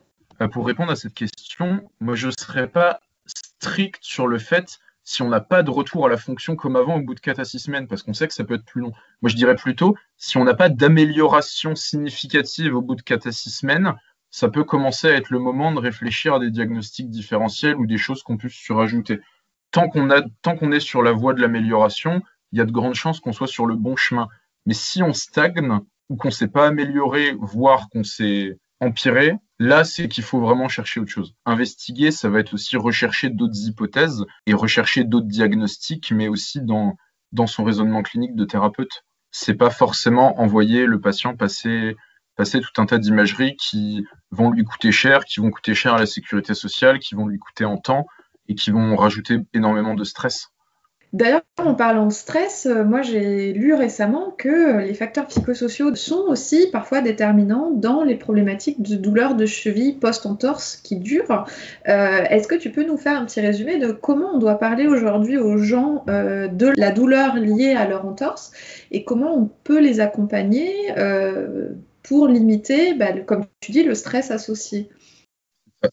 Pour 0.51 0.68
répondre 0.68 0.92
à 0.92 0.96
cette 0.96 1.13
question, 1.13 1.89
moi 2.00 2.15
je 2.15 2.27
ne 2.27 2.34
serais 2.38 2.68
pas 2.68 3.00
strict 3.25 4.00
sur 4.01 4.27
le 4.27 4.38
fait 4.38 4.80
si 5.06 5.22
on 5.22 5.30
n'a 5.30 5.39
pas 5.39 5.62
de 5.62 5.70
retour 5.70 6.08
à 6.08 6.10
la 6.10 6.18
fonction 6.18 6.56
comme 6.56 6.75
avant 6.75 6.96
au 6.96 7.01
bout 7.01 7.13
de 7.13 7.20
4 7.20 7.39
à 7.39 7.46
6 7.46 7.60
semaines, 7.60 7.88
parce 7.88 8.01
qu'on 8.01 8.13
sait 8.13 8.27
que 8.27 8.34
ça 8.34 8.44
peut 8.44 8.56
être 8.56 8.65
plus 8.65 8.82
long. 8.82 8.92
Moi, 9.22 9.30
je 9.30 9.36
dirais 9.36 9.56
plutôt, 9.56 9.96
si 10.18 10.38
on 10.38 10.44
n'a 10.44 10.56
pas 10.56 10.68
d'amélioration 10.68 11.75
significative 11.75 12.75
au 12.75 12.82
bout 12.82 12.96
de 12.96 13.04
4 13.04 13.27
à 13.27 13.32
6 13.32 13.51
semaines, 13.51 13.94
ça 14.32 14.50
peut 14.50 14.63
commencer 14.63 15.08
à 15.08 15.13
être 15.13 15.30
le 15.30 15.38
moment 15.38 15.72
de 15.72 15.80
réfléchir 15.80 16.34
à 16.34 16.39
des 16.39 16.50
diagnostics 16.50 17.10
différentiels 17.10 17.75
ou 17.75 17.86
des 17.86 17.98
choses 17.98 18.24
qu'on 18.24 18.36
puisse 18.36 18.54
surajouter. 18.54 19.22
Tant 19.72 19.89
qu'on 19.89 20.10
qu'on 20.44 20.72
est 20.72 20.80
sur 20.80 21.04
la 21.04 21.12
voie 21.12 21.34
de 21.34 21.42
l'amélioration, 21.42 22.24
il 22.51 22.58
y 22.58 22.62
a 22.62 22.65
de 22.65 22.72
grandes 22.72 22.96
chances 22.96 23.20
qu'on 23.20 23.32
soit 23.32 23.48
sur 23.48 23.68
le 23.68 23.75
bon 23.75 23.96
chemin. 23.96 24.27
Mais 24.65 24.74
si 24.74 25.04
on 25.04 25.13
stagne 25.13 25.80
ou 26.10 26.15
qu'on 26.15 26.30
ne 26.30 26.34
s'est 26.34 26.48
pas 26.48 26.65
amélioré, 26.65 27.36
voire 27.39 27.89
qu'on 27.89 28.04
s'est 28.04 28.58
empiré, 28.80 29.36
là, 29.59 29.83
c'est 29.83 30.07
qu'il 30.07 30.24
faut 30.24 30.39
vraiment 30.39 30.67
chercher 30.67 31.00
autre 31.00 31.12
chose. 31.12 31.35
Investiguer, 31.45 32.12
ça 32.12 32.29
va 32.29 32.39
être 32.39 32.53
aussi 32.53 32.77
rechercher 32.77 33.29
d'autres 33.29 33.67
hypothèses 33.67 34.25
et 34.45 34.53
rechercher 34.53 35.03
d'autres 35.03 35.27
diagnostics, 35.27 36.12
mais 36.12 36.27
aussi 36.27 36.62
dans, 36.62 36.97
dans 37.31 37.47
son 37.47 37.63
raisonnement 37.63 38.03
clinique 38.03 38.35
de 38.35 38.45
thérapeute. 38.45 39.03
C'est 39.31 39.55
pas 39.55 39.69
forcément 39.69 40.39
envoyer 40.39 40.85
le 40.85 41.00
patient 41.00 41.35
passer 41.35 41.95
passer 42.35 42.59
tout 42.59 42.81
un 42.81 42.85
tas 42.85 42.97
d'imageries 42.97 43.55
qui 43.55 44.05
vont 44.31 44.51
lui 44.51 44.63
coûter 44.63 44.91
cher, 44.91 45.24
qui 45.24 45.39
vont 45.39 45.51
coûter 45.51 45.74
cher 45.74 45.93
à 45.93 46.00
la 46.00 46.05
sécurité 46.05 46.53
sociale, 46.53 47.00
qui 47.00 47.15
vont 47.15 47.27
lui 47.27 47.39
coûter 47.39 47.65
en 47.65 47.77
temps 47.77 48.05
et 48.47 48.55
qui 48.55 48.71
vont 48.71 48.95
rajouter 48.95 49.39
énormément 49.53 49.93
de 49.93 50.03
stress. 50.03 50.50
D'ailleurs, 51.15 51.43
en 51.63 51.75
parlant 51.75 52.07
de 52.07 52.12
stress, 52.12 52.65
euh, 52.65 52.84
moi 52.84 53.01
j'ai 53.01 53.53
lu 53.53 53.74
récemment 53.74 54.31
que 54.38 54.79
les 54.79 54.93
facteurs 54.93 55.27
psychosociaux 55.27 55.95
sont 55.95 56.25
aussi 56.27 56.67
parfois 56.74 57.00
déterminants 57.00 57.72
dans 57.72 58.03
les 58.03 58.15
problématiques 58.15 58.81
de 58.81 58.98
douleur 58.98 59.36
de 59.36 59.45
cheville 59.45 59.93
post-entorse 59.93 60.75
qui 60.75 60.98
durent. 60.98 61.45
Euh, 61.88 62.24
est-ce 62.29 62.50
que 62.50 62.55
tu 62.55 62.69
peux 62.69 62.86
nous 62.86 62.98
faire 62.98 63.17
un 63.17 63.24
petit 63.24 63.39
résumé 63.39 63.79
de 63.79 63.93
comment 63.93 64.31
on 64.34 64.39
doit 64.39 64.60
parler 64.60 64.88
aujourd'hui 64.88 65.38
aux 65.38 65.57
gens 65.57 66.03
euh, 66.10 66.50
de 66.50 66.74
la 66.75 66.91
douleur 66.91 67.38
liée 67.38 67.75
à 67.75 67.88
leur 67.88 68.05
entorse 68.05 68.51
et 68.91 69.05
comment 69.05 69.38
on 69.38 69.45
peut 69.63 69.79
les 69.79 70.01
accompagner 70.01 70.74
pour 72.03 72.27
limiter, 72.27 72.93
bah, 72.93 73.13
comme 73.25 73.45
tu 73.62 73.72
dis, 73.72 73.84
le 73.84 73.95
stress 73.95 74.31
associé? 74.31 74.89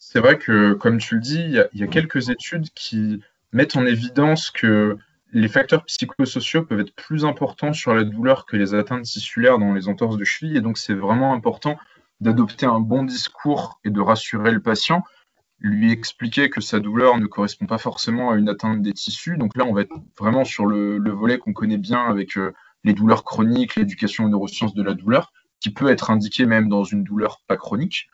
C'est 0.01 0.19
vrai 0.19 0.37
que, 0.37 0.73
comme 0.73 0.99
tu 0.99 1.15
le 1.15 1.21
dis, 1.21 1.45
il 1.45 1.81
y, 1.81 1.85
a, 1.85 1.87
quelques 1.87 2.29
études 2.29 2.71
qui 2.75 3.23
mettent 3.53 3.77
en 3.77 3.87
évidence 3.87 4.51
que 4.51 4.97
les 5.33 5.49
facteurs 5.49 5.85
psychosociaux 5.85 6.65
peuvent 6.65 6.81
être 6.81 6.95
plus 6.95 7.25
importants 7.25 7.73
sur 7.73 7.95
la 7.95 8.05
douleur 8.05 8.45
que 8.45 8.57
les 8.57 8.75
atteintes 8.75 9.05
tissulaires 9.05 9.59
dans 9.59 9.73
les 9.73 9.89
entorses 9.89 10.19
de 10.19 10.25
cheville. 10.25 10.57
Et 10.57 10.61
donc, 10.61 10.77
c'est 10.77 10.95
vraiment 10.95 11.33
important 11.33 11.79
d'adopter 12.21 12.67
un 12.67 12.81
bon 12.81 13.03
discours 13.03 13.81
et 13.85 13.91
de 13.91 14.01
rassurer 14.01 14.51
le 14.51 14.61
patient, 14.61 15.03
lui 15.59 15.91
expliquer 15.91 16.51
que 16.51 16.61
sa 16.61 16.81
douleur 16.81 17.19
ne 17.19 17.27
correspond 17.27 17.67
pas 17.67 17.79
forcément 17.79 18.31
à 18.31 18.37
une 18.37 18.49
atteinte 18.49 18.83
des 18.83 18.93
tissus. 18.93 19.39
Donc 19.39 19.57
là, 19.57 19.65
on 19.65 19.73
va 19.73 19.83
être 19.83 19.95
vraiment 20.19 20.45
sur 20.45 20.67
le, 20.67 20.99
volet 21.11 21.39
qu'on 21.39 21.55
connaît 21.55 21.79
bien 21.79 22.05
avec 22.05 22.37
euh, 22.37 22.53
les 22.85 22.93
douleurs 22.93 23.25
chroniques, 23.25 23.77
l'éducation 23.77 24.27
aux 24.27 24.29
neurosciences 24.29 24.75
de 24.75 24.83
la 24.83 24.93
douleur 24.93 25.33
qui 25.61 25.71
peut 25.71 25.89
être 25.89 26.11
indiqué 26.11 26.45
même 26.45 26.69
dans 26.69 26.85
une 26.85 27.05
douleur 27.05 27.41
pas 27.47 27.57
chronique. 27.57 28.09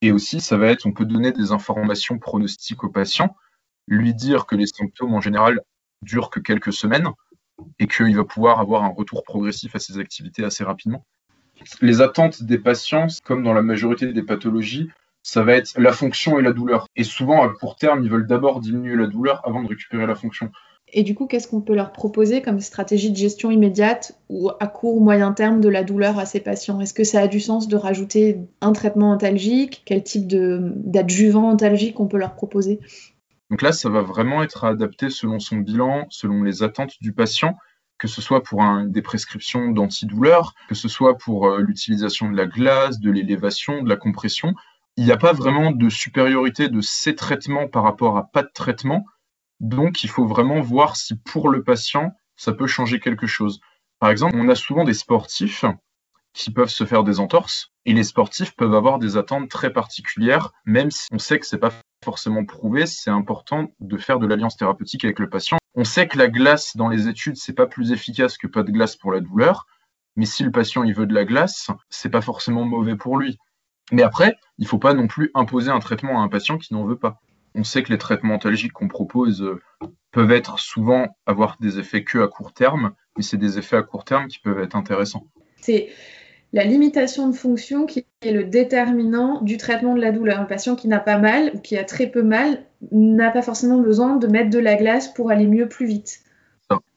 Et 0.00 0.12
aussi, 0.12 0.40
ça 0.40 0.56
va 0.56 0.68
être, 0.68 0.86
on 0.86 0.92
peut 0.92 1.06
donner 1.06 1.32
des 1.32 1.50
informations 1.50 2.18
pronostiques 2.18 2.84
au 2.84 2.90
patient, 2.90 3.34
lui 3.88 4.14
dire 4.14 4.46
que 4.46 4.54
les 4.54 4.66
symptômes 4.66 5.14
en 5.14 5.20
général 5.20 5.60
durent 6.02 6.30
que 6.30 6.40
quelques 6.40 6.72
semaines 6.72 7.08
et 7.78 7.86
qu'il 7.86 8.16
va 8.16 8.24
pouvoir 8.24 8.60
avoir 8.60 8.84
un 8.84 8.88
retour 8.88 9.22
progressif 9.22 9.74
à 9.76 9.78
ses 9.78 9.98
activités 9.98 10.44
assez 10.44 10.64
rapidement. 10.64 11.04
Les 11.80 12.00
attentes 12.00 12.42
des 12.42 12.58
patients, 12.58 13.06
comme 13.24 13.42
dans 13.42 13.52
la 13.52 13.62
majorité 13.62 14.12
des 14.12 14.22
pathologies, 14.22 14.88
ça 15.22 15.44
va 15.44 15.54
être 15.54 15.78
la 15.78 15.92
fonction 15.92 16.38
et 16.38 16.42
la 16.42 16.52
douleur. 16.52 16.86
Et 16.96 17.04
souvent, 17.04 17.42
à 17.42 17.48
court 17.48 17.76
terme, 17.76 18.02
ils 18.02 18.10
veulent 18.10 18.26
d'abord 18.26 18.60
diminuer 18.60 18.96
la 18.96 19.06
douleur 19.06 19.40
avant 19.46 19.62
de 19.62 19.68
récupérer 19.68 20.06
la 20.06 20.16
fonction. 20.16 20.50
Et 20.94 21.04
du 21.04 21.14
coup, 21.14 21.26
qu'est-ce 21.26 21.48
qu'on 21.48 21.62
peut 21.62 21.74
leur 21.74 21.92
proposer 21.92 22.42
comme 22.42 22.60
stratégie 22.60 23.10
de 23.10 23.16
gestion 23.16 23.50
immédiate 23.50 24.18
ou 24.28 24.50
à 24.60 24.66
court 24.66 24.96
ou 24.96 25.00
moyen 25.00 25.32
terme 25.32 25.60
de 25.60 25.68
la 25.68 25.84
douleur 25.84 26.18
à 26.18 26.26
ces 26.26 26.40
patients? 26.40 26.80
Est-ce 26.80 26.92
que 26.92 27.04
ça 27.04 27.20
a 27.20 27.28
du 27.28 27.40
sens 27.40 27.66
de 27.68 27.76
rajouter 27.76 28.40
un 28.60 28.72
traitement 28.72 29.12
antalgique? 29.12 29.82
Quel 29.86 30.02
type 30.02 30.26
d'adjuvant 30.28 31.48
antalgique 31.50 31.98
on 31.98 32.08
peut 32.08 32.18
leur 32.18 32.34
proposer? 32.34 32.80
Donc 33.52 33.62
là, 33.62 33.70
ça 33.70 33.88
va 33.88 34.02
vraiment 34.02 34.42
être 34.42 34.64
adapté 34.64 35.10
selon 35.10 35.38
son 35.38 35.58
bilan, 35.58 36.06
selon 36.10 36.42
les 36.42 36.64
attentes 36.64 36.94
du 37.00 37.12
patient, 37.12 37.56
que 37.98 38.08
ce 38.08 38.20
soit 38.20 38.42
pour 38.42 38.64
des 38.86 39.02
prescriptions 39.02 39.70
d'antidouleurs, 39.70 40.54
que 40.68 40.74
ce 40.74 40.88
soit 40.88 41.16
pour 41.16 41.46
euh, 41.46 41.60
l'utilisation 41.60 42.28
de 42.28 42.36
la 42.36 42.46
glace, 42.46 42.98
de 42.98 43.12
l'élévation, 43.12 43.84
de 43.84 43.88
la 43.88 43.96
compression. 43.96 44.54
Il 44.96 45.04
n'y 45.04 45.12
a 45.12 45.16
pas 45.16 45.32
vraiment 45.32 45.70
de 45.70 45.88
supériorité 45.88 46.68
de 46.68 46.80
ces 46.80 47.14
traitements 47.14 47.68
par 47.68 47.84
rapport 47.84 48.16
à 48.16 48.24
pas 48.24 48.42
de 48.42 48.50
traitement 48.52 49.04
donc, 49.62 50.02
il 50.02 50.10
faut 50.10 50.26
vraiment 50.26 50.60
voir 50.60 50.96
si 50.96 51.14
pour 51.14 51.48
le 51.48 51.62
patient, 51.62 52.10
ça 52.34 52.52
peut 52.52 52.66
changer 52.66 52.98
quelque 52.98 53.28
chose. 53.28 53.60
Par 54.00 54.10
exemple, 54.10 54.36
on 54.36 54.48
a 54.48 54.56
souvent 54.56 54.82
des 54.82 54.92
sportifs 54.92 55.64
qui 56.32 56.50
peuvent 56.50 56.68
se 56.68 56.84
faire 56.84 57.04
des 57.04 57.20
entorses 57.20 57.70
et 57.84 57.92
les 57.92 58.02
sportifs 58.02 58.56
peuvent 58.56 58.74
avoir 58.74 58.98
des 58.98 59.16
attentes 59.16 59.48
très 59.48 59.72
particulières, 59.72 60.50
même 60.64 60.90
si 60.90 61.06
on 61.12 61.18
sait 61.18 61.38
que 61.38 61.46
c'est 61.46 61.58
pas 61.58 61.70
forcément 62.04 62.44
prouvé, 62.44 62.86
c'est 62.86 63.10
important 63.10 63.72
de 63.80 63.96
faire 63.96 64.18
de 64.18 64.26
l'alliance 64.26 64.56
thérapeutique 64.56 65.04
avec 65.04 65.18
le 65.18 65.28
patient. 65.28 65.58
On 65.74 65.84
sait 65.84 66.06
que 66.06 66.18
la 66.18 66.28
glace 66.28 66.76
dans 66.76 66.88
les 66.88 67.08
études, 67.08 67.36
c'est 67.36 67.54
pas 67.54 67.66
plus 67.66 67.92
efficace 67.92 68.36
que 68.36 68.46
pas 68.46 68.62
de 68.62 68.70
glace 68.70 68.96
pour 68.96 69.12
la 69.12 69.20
douleur, 69.20 69.66
mais 70.16 70.26
si 70.26 70.42
le 70.42 70.50
patient 70.50 70.84
il 70.84 70.94
veut 70.94 71.06
de 71.06 71.14
la 71.14 71.24
glace, 71.24 71.70
c'est 71.88 72.10
pas 72.10 72.20
forcément 72.20 72.64
mauvais 72.64 72.96
pour 72.96 73.18
lui. 73.18 73.38
Mais 73.90 74.02
après, 74.02 74.36
il 74.58 74.66
faut 74.66 74.78
pas 74.78 74.94
non 74.94 75.06
plus 75.06 75.30
imposer 75.34 75.70
un 75.70 75.80
traitement 75.80 76.20
à 76.20 76.24
un 76.24 76.28
patient 76.28 76.58
qui 76.58 76.74
n'en 76.74 76.84
veut 76.84 76.98
pas 76.98 77.20
on 77.54 77.64
sait 77.64 77.82
que 77.82 77.92
les 77.92 77.98
traitements 77.98 78.34
antalgiques 78.34 78.72
qu'on 78.72 78.88
propose 78.88 79.42
euh, 79.42 79.60
peuvent 80.10 80.32
être 80.32 80.58
souvent 80.58 81.16
avoir 81.26 81.56
des 81.60 81.78
effets 81.78 82.04
que 82.04 82.18
à 82.18 82.28
court 82.28 82.52
terme, 82.52 82.94
mais 83.16 83.22
c'est 83.22 83.36
des 83.36 83.58
effets 83.58 83.76
à 83.76 83.82
court 83.82 84.04
terme 84.04 84.28
qui 84.28 84.38
peuvent 84.38 84.60
être 84.60 84.76
intéressants. 84.76 85.26
La 86.52 86.64
limitation 86.64 87.28
de 87.28 87.34
fonction 87.34 87.86
qui 87.86 88.06
est 88.20 88.32
le 88.32 88.44
déterminant 88.44 89.40
du 89.40 89.56
traitement 89.56 89.94
de 89.94 90.00
la 90.00 90.12
douleur. 90.12 90.38
Un 90.38 90.44
patient 90.44 90.76
qui 90.76 90.88
n'a 90.88 91.00
pas 91.00 91.18
mal 91.18 91.50
ou 91.54 91.60
qui 91.60 91.78
a 91.78 91.84
très 91.84 92.06
peu 92.06 92.22
mal 92.22 92.64
n'a 92.90 93.30
pas 93.30 93.42
forcément 93.42 93.78
besoin 93.78 94.16
de 94.16 94.26
mettre 94.26 94.50
de 94.50 94.58
la 94.58 94.76
glace 94.76 95.12
pour 95.12 95.30
aller 95.30 95.46
mieux 95.46 95.68
plus 95.68 95.86
vite. 95.86 96.20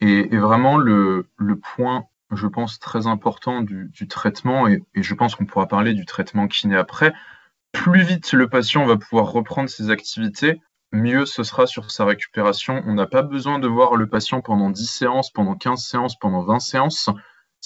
Et, 0.01 0.37
vraiment, 0.37 0.77
le, 0.77 1.25
point, 1.75 2.05
je 2.31 2.47
pense, 2.47 2.79
très 2.79 3.07
important 3.07 3.61
du, 3.61 4.07
traitement, 4.07 4.67
et, 4.67 4.83
je 4.95 5.13
pense 5.13 5.35
qu'on 5.35 5.45
pourra 5.45 5.67
parler 5.67 5.93
du 5.93 6.05
traitement 6.05 6.47
kiné 6.47 6.75
après, 6.75 7.13
plus 7.71 8.03
vite 8.03 8.31
le 8.31 8.47
patient 8.47 8.85
va 8.85 8.95
pouvoir 8.95 9.31
reprendre 9.31 9.69
ses 9.69 9.89
activités, 9.89 10.61
mieux 10.93 11.25
ce 11.25 11.43
sera 11.43 11.67
sur 11.67 11.91
sa 11.91 12.05
récupération. 12.05 12.83
On 12.87 12.93
n'a 12.93 13.05
pas 13.05 13.21
besoin 13.21 13.59
de 13.59 13.67
voir 13.67 13.95
le 13.95 14.07
patient 14.07 14.39
pendant 14.39 14.69
10 14.69 14.85
séances, 14.85 15.29
pendant 15.29 15.55
15 15.55 15.83
séances, 15.83 16.17
pendant 16.17 16.41
20 16.41 16.59
séances. 16.59 17.09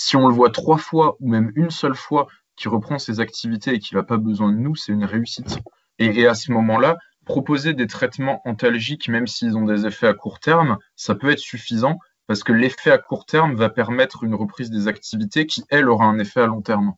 Si 0.01 0.15
on 0.15 0.29
le 0.29 0.33
voit 0.33 0.49
trois 0.49 0.77
fois 0.77 1.17
ou 1.19 1.27
même 1.27 1.51
une 1.55 1.71
seule 1.71 1.93
fois 1.93 2.29
qui 2.55 2.69
reprend 2.69 2.99
ses 2.99 3.19
activités 3.19 3.73
et 3.73 3.79
qui 3.79 3.95
n'a 3.95 4.01
pas 4.01 4.15
besoin 4.15 4.49
de 4.49 4.57
nous, 4.57 4.73
c'est 4.73 4.93
une 4.93 5.03
réussite. 5.03 5.59
Et, 5.97 6.25
à 6.25 6.35
ce 6.35 6.53
moment-là, 6.53 6.97
proposer 7.25 7.73
des 7.73 7.85
traitements 7.85 8.41
antalgiques, 8.45 9.09
même 9.09 9.27
s'ils 9.27 9.57
ont 9.57 9.65
des 9.65 9.85
effets 9.85 10.07
à 10.07 10.13
court 10.13 10.39
terme, 10.39 10.77
ça 10.95 11.15
peut 11.15 11.29
être 11.29 11.39
suffisant 11.39 11.99
parce 12.27 12.45
que 12.45 12.53
l'effet 12.53 12.91
à 12.91 12.97
court 12.97 13.25
terme 13.25 13.55
va 13.55 13.67
permettre 13.67 14.23
une 14.23 14.35
reprise 14.35 14.69
des 14.69 14.87
activités 14.87 15.45
qui, 15.45 15.65
elle, 15.69 15.89
aura 15.89 16.05
un 16.05 16.17
effet 16.17 16.39
à 16.39 16.47
long 16.47 16.61
terme. 16.61 16.93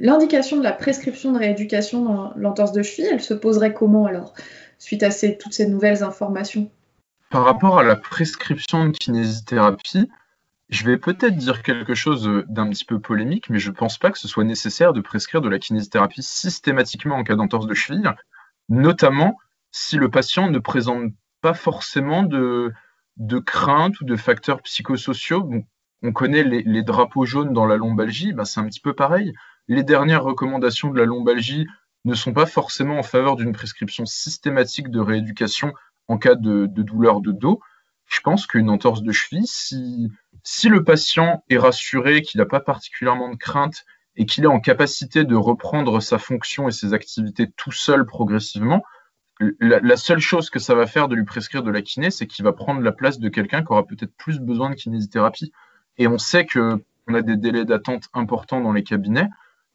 L'indication 0.00 0.56
de 0.56 0.64
la 0.64 0.72
prescription 0.72 1.30
de 1.30 1.38
rééducation 1.38 2.04
dans 2.04 2.32
l'entorse 2.34 2.72
de 2.72 2.82
cheville, 2.82 3.08
elle 3.12 3.22
se 3.22 3.34
poserait 3.34 3.72
comment 3.72 4.06
alors, 4.06 4.34
suite 4.80 5.04
à 5.04 5.10
toutes 5.10 5.52
ces 5.52 5.68
nouvelles 5.68 6.02
informations? 6.02 6.72
Par 7.30 7.44
rapport 7.44 7.78
à 7.78 7.84
la 7.84 7.94
prescription 7.94 8.86
de 8.86 8.90
kinésithérapie, 8.90 10.08
je 10.72 10.84
vais 10.84 10.96
peut-être 10.96 11.36
dire 11.36 11.62
quelque 11.62 11.94
chose 11.94 12.44
d'un 12.48 12.68
petit 12.70 12.84
peu 12.84 12.98
polémique, 12.98 13.50
mais 13.50 13.58
je 13.58 13.70
ne 13.70 13.74
pense 13.74 13.98
pas 13.98 14.10
que 14.10 14.18
ce 14.18 14.26
soit 14.26 14.44
nécessaire 14.44 14.92
de 14.92 15.00
prescrire 15.00 15.40
de 15.40 15.48
la 15.48 15.58
kinésithérapie 15.58 16.22
systématiquement 16.22 17.16
en 17.16 17.24
cas 17.24 17.36
d'entorse 17.36 17.66
de 17.66 17.74
cheville, 17.74 18.10
notamment 18.68 19.38
si 19.70 19.96
le 19.96 20.10
patient 20.10 20.50
ne 20.50 20.58
présente 20.58 21.12
pas 21.40 21.54
forcément 21.54 22.22
de, 22.22 22.72
de 23.16 23.38
crainte 23.38 24.00
ou 24.00 24.04
de 24.04 24.16
facteurs 24.16 24.62
psychosociaux. 24.62 25.48
on 26.02 26.12
connaît 26.12 26.42
les, 26.42 26.82
drapeaux 26.82 27.26
jaunes 27.26 27.52
dans 27.52 27.66
la 27.66 27.76
lombalgie, 27.76 28.32
ben 28.32 28.44
c'est 28.44 28.60
un 28.60 28.66
petit 28.66 28.80
peu 28.80 28.94
pareil 28.94 29.32
les 29.68 29.84
dernières 29.84 30.24
recommandations 30.24 30.90
de 30.90 30.98
la 30.98 31.04
lombalgie 31.04 31.66
ne 32.04 32.14
sont 32.14 32.32
pas 32.32 32.46
forcément 32.46 32.98
en 32.98 33.02
faveur 33.02 33.36
d'une 33.36 33.52
prescription 33.52 34.06
systématique 34.06 34.90
de 34.90 35.00
rééducation 35.00 35.72
en 36.08 36.18
cas 36.18 36.34
de, 36.34 36.66
douleur 36.66 37.20
de 37.20 37.30
dos. 37.32 37.60
Je 38.06 38.20
pense 38.20 38.46
qu'une 38.46 38.68
entorse 38.68 39.02
de 39.02 39.12
cheville, 39.12 39.46
si, 39.46 40.10
si 40.42 40.68
le 40.68 40.84
patient 40.84 41.44
est 41.48 41.58
rassuré, 41.58 42.22
qu'il 42.22 42.38
n'a 42.38 42.46
pas 42.46 42.60
particulièrement 42.60 43.30
de 43.30 43.36
crainte 43.36 43.84
et 44.16 44.26
qu'il 44.26 44.44
est 44.44 44.48
en 44.48 44.60
capacité 44.60 45.24
de 45.24 45.34
reprendre 45.34 46.00
sa 46.00 46.18
fonction 46.18 46.68
et 46.68 46.72
ses 46.72 46.92
activités 46.94 47.50
tout 47.56 47.72
seul 47.72 48.04
progressivement, 48.04 48.82
la, 49.60 49.96
seule 49.96 50.20
chose 50.20 50.50
que 50.50 50.58
ça 50.58 50.74
va 50.74 50.86
faire 50.86 51.08
de 51.08 51.14
lui 51.14 51.24
prescrire 51.24 51.62
de 51.62 51.70
la 51.70 51.82
kiné, 51.82 52.10
c'est 52.10 52.26
qu'il 52.26 52.44
va 52.44 52.52
prendre 52.52 52.80
la 52.80 52.92
place 52.92 53.18
de 53.18 53.28
quelqu'un 53.28 53.62
qui 53.62 53.72
aura 53.72 53.86
peut-être 53.86 54.14
plus 54.16 54.38
besoin 54.38 54.70
de 54.70 54.74
kinésithérapie. 54.74 55.52
Et 55.98 56.06
on 56.06 56.18
sait 56.18 56.46
qu'on 56.46 56.80
a 57.12 57.22
des 57.22 57.36
délais 57.36 57.64
d'attente 57.64 58.08
importants 58.14 58.60
dans 58.60 58.72
les 58.72 58.82
cabinets. 58.82 59.28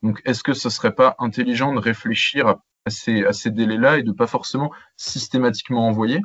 Donc, 0.03 0.21
est-ce 0.25 0.43
que 0.43 0.53
ce 0.53 0.69
serait 0.69 0.95
pas 0.95 1.15
intelligent 1.19 1.73
de 1.73 1.80
réfléchir 1.80 2.56
à 2.86 2.89
ces, 2.89 3.51
délais-là 3.51 3.97
et 3.97 4.03
de 4.03 4.12
pas 4.12 4.27
forcément 4.27 4.71
systématiquement 4.95 5.88
envoyer? 5.88 6.21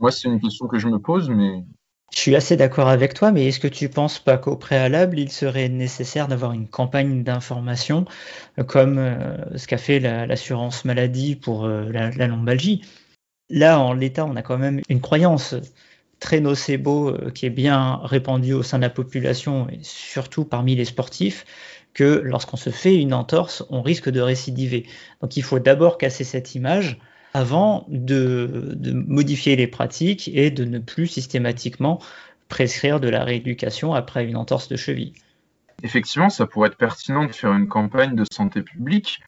Moi, 0.00 0.10
c'est 0.10 0.28
une 0.28 0.40
question 0.40 0.66
que 0.66 0.78
je 0.78 0.88
me 0.88 0.98
pose, 0.98 1.30
mais 1.30 1.64
je 2.12 2.20
suis 2.20 2.36
assez 2.36 2.56
d'accord 2.56 2.88
avec 2.88 3.14
toi, 3.14 3.32
mais 3.32 3.46
est-ce 3.46 3.60
que 3.60 3.68
tu 3.68 3.88
penses 3.88 4.18
pas 4.18 4.38
qu'au 4.38 4.56
préalable, 4.56 5.18
il 5.18 5.30
serait 5.30 5.68
nécessaire 5.68 6.28
d'avoir 6.28 6.52
une 6.52 6.68
campagne 6.68 7.22
d'information 7.22 8.04
euh, 8.58 8.64
comme 8.64 8.98
euh, 8.98 9.58
ce 9.58 9.66
qu'a 9.66 9.78
fait 9.78 9.98
l'assurance 10.00 10.84
maladie 10.84 11.36
pour 11.36 11.64
euh, 11.64 11.90
la, 11.90 12.26
lombalgie? 12.26 12.82
Là, 13.50 13.80
en 13.80 13.92
l'état, 13.92 14.24
on 14.24 14.36
a 14.36 14.42
quand 14.42 14.58
même 14.58 14.80
une 14.88 15.00
croyance 15.00 15.54
très 16.18 16.40
nocebo 16.40 17.14
qui 17.34 17.46
est 17.46 17.50
bien 17.50 18.00
répandue 18.02 18.54
au 18.54 18.62
sein 18.62 18.78
de 18.78 18.82
la 18.82 18.90
population 18.90 19.68
et 19.68 19.78
surtout 19.82 20.44
parmi 20.44 20.74
les 20.74 20.86
sportifs 20.86 21.44
que 21.92 22.20
lorsqu'on 22.24 22.56
se 22.56 22.70
fait 22.70 22.96
une 22.96 23.12
entorse, 23.12 23.64
on 23.68 23.82
risque 23.82 24.10
de 24.10 24.20
récidiver. 24.20 24.86
Donc 25.20 25.36
il 25.36 25.42
faut 25.42 25.58
d'abord 25.58 25.98
casser 25.98 26.24
cette 26.24 26.54
image 26.54 26.98
avant 27.36 27.84
de, 27.88 28.72
modifier 29.06 29.56
les 29.56 29.66
pratiques 29.66 30.30
et 30.32 30.50
de 30.50 30.64
ne 30.64 30.78
plus 30.78 31.06
systématiquement 31.06 32.00
prescrire 32.48 32.98
de 32.98 33.10
la 33.10 33.24
rééducation 33.24 33.92
après 33.92 34.24
une 34.24 34.36
entorse 34.36 34.68
de 34.68 34.76
cheville. 34.76 35.12
Effectivement, 35.82 36.30
ça 36.30 36.46
pourrait 36.46 36.68
être 36.68 36.78
pertinent 36.78 37.26
de 37.26 37.32
faire 37.32 37.52
une 37.52 37.68
campagne 37.68 38.14
de 38.14 38.24
santé 38.32 38.62
publique 38.62 39.20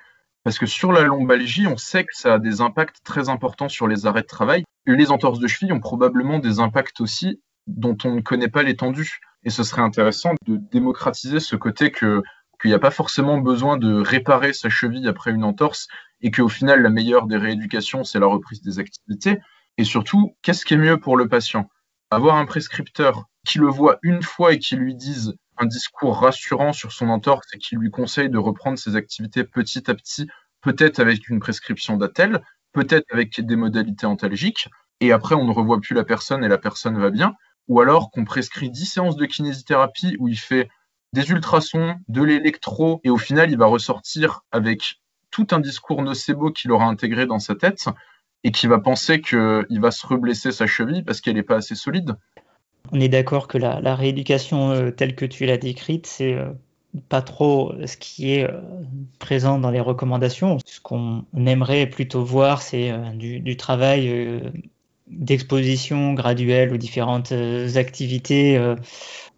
parce 0.42 0.58
que 0.58 0.64
sur 0.64 0.90
la 0.90 1.02
lombalgie, 1.02 1.66
on 1.66 1.76
sait 1.76 2.04
que 2.04 2.14
ça 2.14 2.34
a 2.34 2.38
des 2.38 2.62
impacts 2.62 3.04
très 3.04 3.28
importants 3.28 3.68
sur 3.68 3.86
les 3.86 4.06
arrêts 4.06 4.22
de 4.22 4.26
travail. 4.26 4.64
Les 4.86 5.10
entorses 5.10 5.38
de 5.38 5.46
cheville 5.46 5.74
ont 5.74 5.80
probablement 5.80 6.38
des 6.38 6.60
impacts 6.60 7.02
aussi 7.02 7.42
dont 7.66 7.98
on 8.04 8.14
ne 8.14 8.22
connaît 8.22 8.48
pas 8.48 8.62
l'étendue. 8.62 9.18
Et 9.44 9.50
ce 9.50 9.62
serait 9.62 9.82
intéressant 9.82 10.30
de 10.46 10.56
démocratiser 10.56 11.40
ce 11.40 11.56
côté 11.56 11.92
qu'il 11.92 12.22
n'y 12.64 12.72
a 12.72 12.78
pas 12.78 12.90
forcément 12.90 13.36
besoin 13.36 13.76
de 13.76 14.00
réparer 14.00 14.54
sa 14.54 14.70
cheville 14.70 15.08
après 15.08 15.30
une 15.30 15.44
entorse 15.44 15.88
et 16.20 16.31
qu'au 16.31 16.48
final, 16.48 16.83
la 16.83 16.90
meilleure 16.90 17.26
des 17.26 17.37
rééducations, 17.37 18.04
c'est 18.04 18.18
la 18.18 18.26
reprise 18.26 18.62
des 18.62 18.78
activités. 18.78 19.38
Et 19.76 19.85
surtout, 19.85 20.37
qu'est-ce 20.42 20.64
qui 20.64 20.74
est 20.74 20.78
mieux 20.78 20.98
pour 20.98 21.16
le 21.16 21.28
patient? 21.28 21.68
Avoir 22.11 22.37
un 22.37 22.46
prescripteur 22.46 23.24
qui 23.46 23.59
le 23.59 23.68
voit 23.68 23.98
une 24.02 24.22
fois 24.22 24.52
et 24.52 24.59
qui 24.59 24.76
lui 24.76 24.94
dise 24.94 25.35
un 25.59 25.66
discours 25.66 26.20
rassurant 26.20 26.72
sur 26.72 26.92
son 26.92 27.09
entorse 27.09 27.46
et 27.54 27.59
qui 27.59 27.76
lui 27.76 27.90
conseille 27.90 28.31
de 28.31 28.38
reprendre 28.38 28.78
ses 28.78 28.96
activités 28.96 29.44
petit 29.44 29.90
à 29.90 29.94
petit, 29.94 30.28
peut-être 30.61 31.00
avec 31.00 31.28
une 31.28 31.40
prescription 31.40 31.96
d'attel, 31.96 32.42
peut-être 32.72 33.07
avec 33.12 33.40
des 33.40 33.57
modalités 33.57 34.07
antalgiques, 34.07 34.68
et 35.00 35.12
après 35.12 35.35
on 35.35 35.44
ne 35.44 35.52
revoit 35.52 35.81
plus 35.81 35.94
la 35.94 36.04
personne 36.04 36.44
et 36.44 36.48
la 36.48 36.59
personne 36.59 36.98
va 36.98 37.11
bien, 37.11 37.35
ou 37.68 37.81
alors 37.81 38.11
qu'on 38.11 38.24
prescrit 38.24 38.70
10 38.70 38.87
séances 38.87 39.16
de 39.16 39.26
kinésithérapie 39.26 40.16
où 40.18 40.28
il 40.28 40.38
fait 40.38 40.68
des 41.12 41.31
ultrasons, 41.31 41.96
de 42.09 42.22
l'électro, 42.22 43.00
et 43.04 43.11
au 43.11 43.16
final, 43.16 43.50
il 43.50 43.59
va 43.59 43.66
ressortir 43.66 44.42
avec 44.52 45.00
tout 45.30 45.46
un 45.50 45.60
discours 45.60 46.02
nocebo 46.02 46.50
qu'il 46.50 46.72
aura 46.72 46.86
intégré 46.86 47.26
dans 47.26 47.38
sa 47.38 47.54
tête 47.54 47.86
et 48.44 48.50
qui 48.50 48.66
va 48.66 48.78
penser 48.78 49.20
qu'il 49.20 49.80
va 49.80 49.90
se 49.90 50.06
reblesser 50.06 50.52
sa 50.52 50.66
cheville 50.66 51.02
parce 51.02 51.20
qu'elle 51.20 51.34
n'est 51.34 51.42
pas 51.42 51.56
assez 51.56 51.74
solide. 51.74 52.16
On 52.92 53.00
est 53.00 53.08
d'accord 53.08 53.48
que 53.48 53.58
la, 53.58 53.94
rééducation 53.94 54.70
euh, 54.70 54.90
telle 54.90 55.14
que 55.14 55.26
tu 55.26 55.44
l'as 55.44 55.58
décrite, 55.58 56.06
c'est 56.06 56.34
euh, 56.34 56.48
pas 57.08 57.20
trop 57.20 57.74
ce 57.84 57.96
qui 57.96 58.32
est 58.32 58.44
euh, 58.44 58.60
présent 59.18 59.58
dans 59.58 59.70
les 59.70 59.80
recommandations. 59.80 60.58
Ce 60.64 60.80
qu'on 60.80 61.24
aimerait 61.36 61.86
plutôt 61.86 62.24
voir, 62.24 62.62
c'est 62.62 62.92
du, 63.14 63.56
travail 63.56 64.40
d'exposition 65.06 66.14
graduelle 66.14 66.72
aux 66.72 66.78
différentes 66.78 67.32
activités 67.76 68.58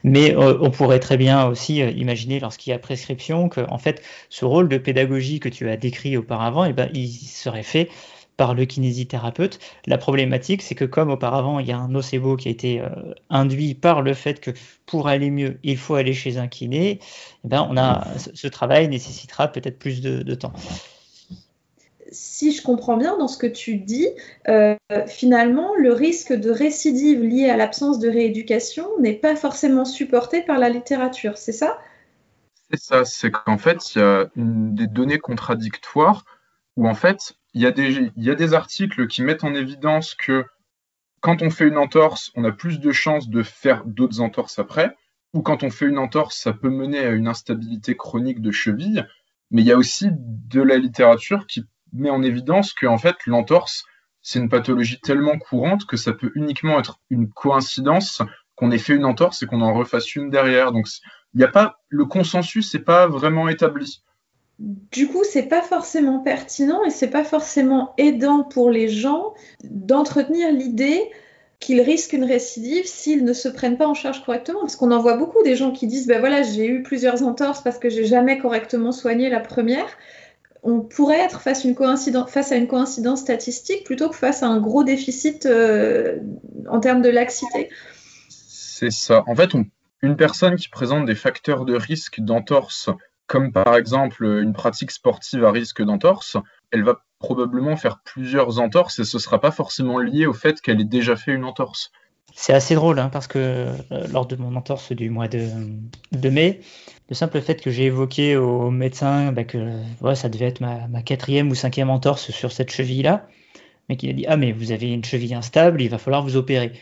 mais 0.04 0.34
euh, 0.34 0.58
on 0.60 0.70
pourrait 0.70 1.00
très 1.00 1.16
bien 1.16 1.46
aussi 1.46 1.82
euh, 1.82 1.90
imaginer, 1.90 2.40
lorsqu'il 2.40 2.70
y 2.70 2.74
a 2.74 2.78
prescription, 2.78 3.48
que 3.48 3.60
en 3.68 3.78
fait, 3.78 4.02
ce 4.28 4.44
rôle 4.44 4.68
de 4.68 4.78
pédagogie 4.78 5.40
que 5.40 5.48
tu 5.48 5.68
as 5.68 5.76
décrit 5.76 6.16
auparavant, 6.16 6.64
eh 6.64 6.72
ben, 6.72 6.90
il 6.94 7.08
serait 7.08 7.62
fait 7.62 7.88
par 8.36 8.54
le 8.54 8.64
kinésithérapeute. 8.64 9.58
La 9.86 9.98
problématique, 9.98 10.62
c'est 10.62 10.74
que 10.74 10.86
comme 10.86 11.10
auparavant, 11.10 11.58
il 11.58 11.66
y 11.66 11.72
a 11.72 11.78
un 11.78 11.88
nocebo 11.88 12.36
qui 12.36 12.48
a 12.48 12.50
été 12.50 12.80
euh, 12.80 12.88
induit 13.28 13.74
par 13.74 14.02
le 14.02 14.14
fait 14.14 14.40
que 14.40 14.50
pour 14.86 15.08
aller 15.08 15.30
mieux, 15.30 15.58
il 15.62 15.76
faut 15.76 15.94
aller 15.94 16.14
chez 16.14 16.38
un 16.38 16.48
kiné, 16.48 17.00
eh 17.44 17.48
ben, 17.48 17.66
on 17.70 17.76
a, 17.76 18.06
ce, 18.16 18.48
travail 18.48 18.88
nécessitera 18.88 19.48
peut-être 19.48 19.78
plus 19.78 20.00
de 20.00 20.34
temps 20.34 20.54
si 22.10 22.52
je 22.52 22.62
comprends 22.62 22.96
bien 22.96 23.16
dans 23.18 23.28
ce 23.28 23.38
que 23.38 23.46
tu 23.46 23.76
dis, 23.76 24.08
euh, 24.48 24.76
finalement, 25.06 25.74
le 25.76 25.92
risque 25.92 26.32
de 26.32 26.50
récidive 26.50 27.22
lié 27.22 27.48
à 27.48 27.56
l'absence 27.56 27.98
de 27.98 28.08
rééducation 28.08 28.86
n'est 28.98 29.14
pas 29.14 29.36
forcément 29.36 29.84
supporté 29.84 30.42
par 30.42 30.58
la 30.58 30.68
littérature, 30.68 31.36
c'est 31.36 31.52
ça? 31.52 31.78
C'est 32.70 32.80
ça, 32.80 33.04
c'est 33.04 33.30
qu'en 33.30 33.58
fait, 33.58 33.94
il 33.94 33.98
y 33.98 34.02
a 34.02 34.30
des 34.36 34.86
données 34.86 35.18
contradictoires 35.18 36.24
où 36.76 36.88
en 36.88 36.94
fait, 36.94 37.34
il 37.54 37.62
y, 37.62 37.66
a 37.66 37.72
des, 37.72 38.10
il 38.16 38.24
y 38.24 38.30
a 38.30 38.34
des 38.34 38.54
articles 38.54 39.08
qui 39.08 39.22
mettent 39.22 39.44
en 39.44 39.54
évidence 39.54 40.14
que 40.14 40.44
quand 41.20 41.42
on 41.42 41.50
fait 41.50 41.66
une 41.66 41.78
entorse, 41.78 42.30
on 42.36 42.44
a 42.44 42.52
plus 42.52 42.80
de 42.80 42.92
chances 42.92 43.28
de 43.28 43.42
faire 43.42 43.84
d'autres 43.84 44.20
entorses 44.20 44.58
après, 44.58 44.96
ou 45.34 45.42
quand 45.42 45.62
on 45.62 45.70
fait 45.70 45.86
une 45.86 45.98
entorse, 45.98 46.36
ça 46.36 46.52
peut 46.52 46.70
mener 46.70 46.98
à 47.00 47.10
une 47.10 47.28
instabilité 47.28 47.96
chronique 47.96 48.40
de 48.40 48.50
cheville. 48.50 49.06
Mais 49.50 49.62
il 49.62 49.66
y 49.66 49.72
a 49.72 49.76
aussi 49.76 50.06
de 50.10 50.62
la 50.62 50.76
littérature 50.76 51.46
qui 51.46 51.64
met 51.92 52.10
en 52.10 52.22
évidence 52.22 52.72
que 52.72 52.86
en 52.86 52.98
fait 52.98 53.16
l'entorse 53.26 53.84
c'est 54.22 54.38
une 54.38 54.48
pathologie 54.48 55.00
tellement 55.00 55.38
courante 55.38 55.86
que 55.86 55.96
ça 55.96 56.12
peut 56.12 56.30
uniquement 56.34 56.78
être 56.78 57.00
une 57.10 57.30
coïncidence 57.30 58.22
qu'on 58.54 58.70
ait 58.70 58.78
fait 58.78 58.94
une 58.94 59.04
entorse 59.04 59.42
et 59.42 59.46
qu'on 59.46 59.62
en 59.62 59.72
refasse 59.72 60.14
une 60.14 60.30
derrière. 60.30 60.72
Donc 60.72 60.86
il 61.34 61.38
n'y 61.38 61.44
a 61.44 61.48
pas 61.48 61.78
le 61.88 62.04
consensus 62.04 62.74
n'est 62.74 62.80
pas 62.80 63.06
vraiment 63.06 63.48
établi. 63.48 64.02
Du 64.58 65.08
coup, 65.08 65.24
c'est 65.24 65.48
pas 65.48 65.62
forcément 65.62 66.18
pertinent 66.18 66.84
et 66.84 66.90
c'est 66.90 67.08
pas 67.08 67.24
forcément 67.24 67.94
aidant 67.96 68.42
pour 68.42 68.70
les 68.70 68.88
gens 68.88 69.32
d'entretenir 69.64 70.52
l'idée 70.52 71.00
qu'ils 71.60 71.80
risquent 71.80 72.12
une 72.12 72.24
récidive 72.24 72.84
s'ils 72.84 73.24
ne 73.24 73.32
se 73.32 73.48
prennent 73.48 73.78
pas 73.78 73.86
en 73.86 73.94
charge 73.94 74.22
correctement. 74.22 74.60
Parce 74.60 74.76
qu'on 74.76 74.90
en 74.90 75.00
voit 75.00 75.16
beaucoup 75.16 75.42
des 75.44 75.56
gens 75.56 75.70
qui 75.72 75.86
disent 75.86 76.06
ben 76.06 76.20
voilà, 76.20 76.42
j'ai 76.42 76.66
eu 76.66 76.82
plusieurs 76.82 77.22
entorses 77.22 77.62
parce 77.62 77.78
que 77.78 77.88
j'ai 77.88 78.04
jamais 78.04 78.36
correctement 78.36 78.92
soigné 78.92 79.30
la 79.30 79.40
première 79.40 79.88
on 80.62 80.80
pourrait 80.80 81.20
être 81.20 81.40
face, 81.40 81.64
à 81.64 81.68
une 82.56 82.66
coïncidence 82.68 83.20
statistique 83.20 83.84
plutôt 83.84 84.08
que 84.08 84.16
face 84.16 84.42
à 84.42 84.46
un 84.46 84.60
gros 84.60 84.84
déficit 84.84 85.46
euh, 85.46 86.18
en 86.68 86.80
termes 86.80 87.02
de 87.02 87.08
laxité. 87.08 87.70
C'est 88.28 88.90
ça. 88.90 89.24
En 89.26 89.34
fait, 89.34 89.50
une 90.02 90.16
personne 90.16 90.56
qui 90.56 90.68
présente 90.68 91.06
des 91.06 91.14
facteurs 91.14 91.64
de 91.64 91.74
risque 91.74 92.20
d'entorse, 92.20 92.90
comme 93.26 93.52
par 93.52 93.76
exemple 93.76 94.24
une 94.24 94.52
pratique 94.52 94.90
sportive 94.90 95.44
à 95.44 95.50
risque 95.50 95.82
d'entorse, 95.82 96.36
elle 96.70 96.82
va 96.82 97.04
probablement 97.18 97.76
faire 97.76 98.00
plusieurs 98.02 98.60
entorses 98.60 98.98
et 98.98 99.04
ce 99.04 99.18
ne 99.18 99.20
sera 99.20 99.40
pas 99.40 99.50
forcément 99.50 99.98
lié 99.98 100.26
au 100.26 100.32
fait 100.32 100.60
qu'elle 100.60 100.80
ait 100.80 100.84
déjà 100.84 101.16
fait 101.16 101.32
une 101.32 101.44
entorse. 101.44 101.92
C'est 102.34 102.52
assez 102.52 102.74
drôle 102.74 102.98
hein, 102.98 103.10
parce 103.12 103.26
que 103.26 103.38
euh, 103.38 104.06
lors 104.12 104.26
de 104.26 104.36
mon 104.36 104.56
entorse 104.56 104.92
du 104.92 105.10
mois 105.10 105.28
de, 105.28 106.28
mai, 106.28 106.60
le 107.08 107.14
simple 107.14 107.40
fait 107.40 107.60
que 107.60 107.70
j'ai 107.70 107.84
évoqué 107.84 108.36
au 108.36 108.70
médecin 108.70 109.32
bah, 109.32 109.44
que 109.44 109.58
ça 110.14 110.28
devait 110.28 110.46
être 110.46 110.60
ma, 110.60 111.02
quatrième 111.02 111.50
ou 111.50 111.54
cinquième 111.54 111.90
entorse 111.90 112.30
sur 112.30 112.52
cette 112.52 112.70
cheville-là, 112.70 113.26
mais 113.88 113.96
qu'il 113.96 114.10
a 114.10 114.12
dit 114.12 114.24
Ah, 114.28 114.36
mais 114.36 114.52
vous 114.52 114.72
avez 114.72 114.92
une 114.92 115.04
cheville 115.04 115.34
instable, 115.34 115.82
il 115.82 115.88
va 115.88 115.98
falloir 115.98 116.22
vous 116.22 116.36
opérer. 116.36 116.72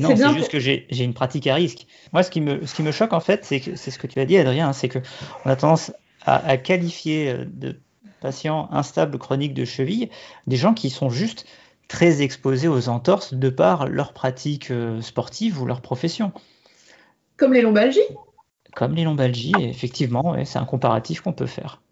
Non, 0.00 0.16
c'est 0.16 0.32
juste 0.34 0.50
que 0.50 0.58
j'ai 0.58 0.86
une 0.90 1.14
pratique 1.14 1.46
à 1.46 1.54
risque. 1.54 1.86
Moi, 2.12 2.22
ce 2.22 2.30
qui 2.30 2.40
me, 2.40 2.64
ce 2.66 2.74
qui 2.74 2.82
me 2.82 2.92
choque 2.92 3.12
en 3.12 3.20
fait, 3.20 3.44
c'est 3.44 3.76
c'est 3.76 3.90
ce 3.90 3.98
que 3.98 4.06
tu 4.06 4.18
as 4.20 4.24
dit, 4.24 4.38
Adrien, 4.38 4.68
hein, 4.68 4.72
c'est 4.72 4.88
qu'on 4.88 5.00
a 5.50 5.56
tendance 5.56 5.92
à, 6.24 6.36
à, 6.46 6.56
qualifier 6.56 7.28
euh, 7.30 7.44
de 7.46 7.78
patients 8.22 8.68
instables 8.70 9.18
chroniques 9.18 9.52
de 9.52 9.64
cheville 9.64 10.08
des 10.46 10.56
gens 10.56 10.72
qui 10.72 10.88
sont 10.88 11.10
juste 11.10 11.44
très 11.88 12.22
exposés 12.22 12.68
aux 12.68 12.88
entorses 12.88 13.34
de 13.34 13.48
par 13.48 13.88
leur 13.88 14.12
pratique 14.12 14.70
euh, 14.70 15.00
sportive 15.00 15.60
ou 15.60 15.66
leur 15.66 15.80
profession. 15.80 16.32
Comme 17.36 17.52
les 17.52 17.62
lombalgies 17.62 18.00
Comme 18.74 18.94
les 18.94 19.04
lombalgies, 19.04 19.52
effectivement, 19.58 20.36
c'est 20.44 20.58
un 20.58 20.64
comparatif 20.64 21.20
qu'on 21.20 21.32
peut 21.32 21.46
faire. 21.46 21.82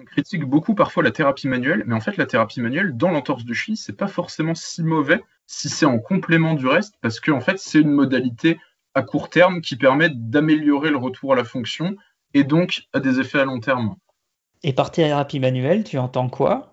On 0.00 0.04
critique 0.04 0.44
beaucoup 0.44 0.74
parfois 0.74 1.02
la 1.02 1.10
thérapie 1.10 1.48
manuelle, 1.48 1.84
mais 1.86 1.94
en 1.94 2.00
fait 2.00 2.16
la 2.16 2.24
thérapie 2.26 2.60
manuelle 2.60 2.96
dans 2.96 3.10
l'entorse 3.10 3.44
de 3.44 3.52
cheville, 3.52 3.76
c'est 3.76 3.96
pas 3.96 4.08
forcément 4.08 4.54
si 4.54 4.82
mauvais 4.82 5.22
si 5.46 5.68
c'est 5.68 5.84
en 5.84 5.98
complément 5.98 6.54
du 6.54 6.66
reste, 6.66 6.94
parce 7.00 7.18
qu'en 7.18 7.38
en 7.38 7.40
fait 7.40 7.58
c'est 7.58 7.80
une 7.80 7.90
modalité 7.90 8.58
à 8.94 9.02
court 9.02 9.28
terme 9.28 9.60
qui 9.60 9.76
permet 9.76 10.08
d'améliorer 10.08 10.90
le 10.90 10.96
retour 10.96 11.32
à 11.32 11.36
la 11.36 11.44
fonction 11.44 11.96
et 12.34 12.44
donc 12.44 12.84
à 12.92 13.00
des 13.00 13.20
effets 13.20 13.40
à 13.40 13.44
long 13.44 13.60
terme. 13.60 13.96
Et 14.62 14.72
par 14.72 14.90
thérapie 14.90 15.40
manuelle, 15.40 15.84
tu 15.84 15.98
entends 15.98 16.28
quoi? 16.28 16.69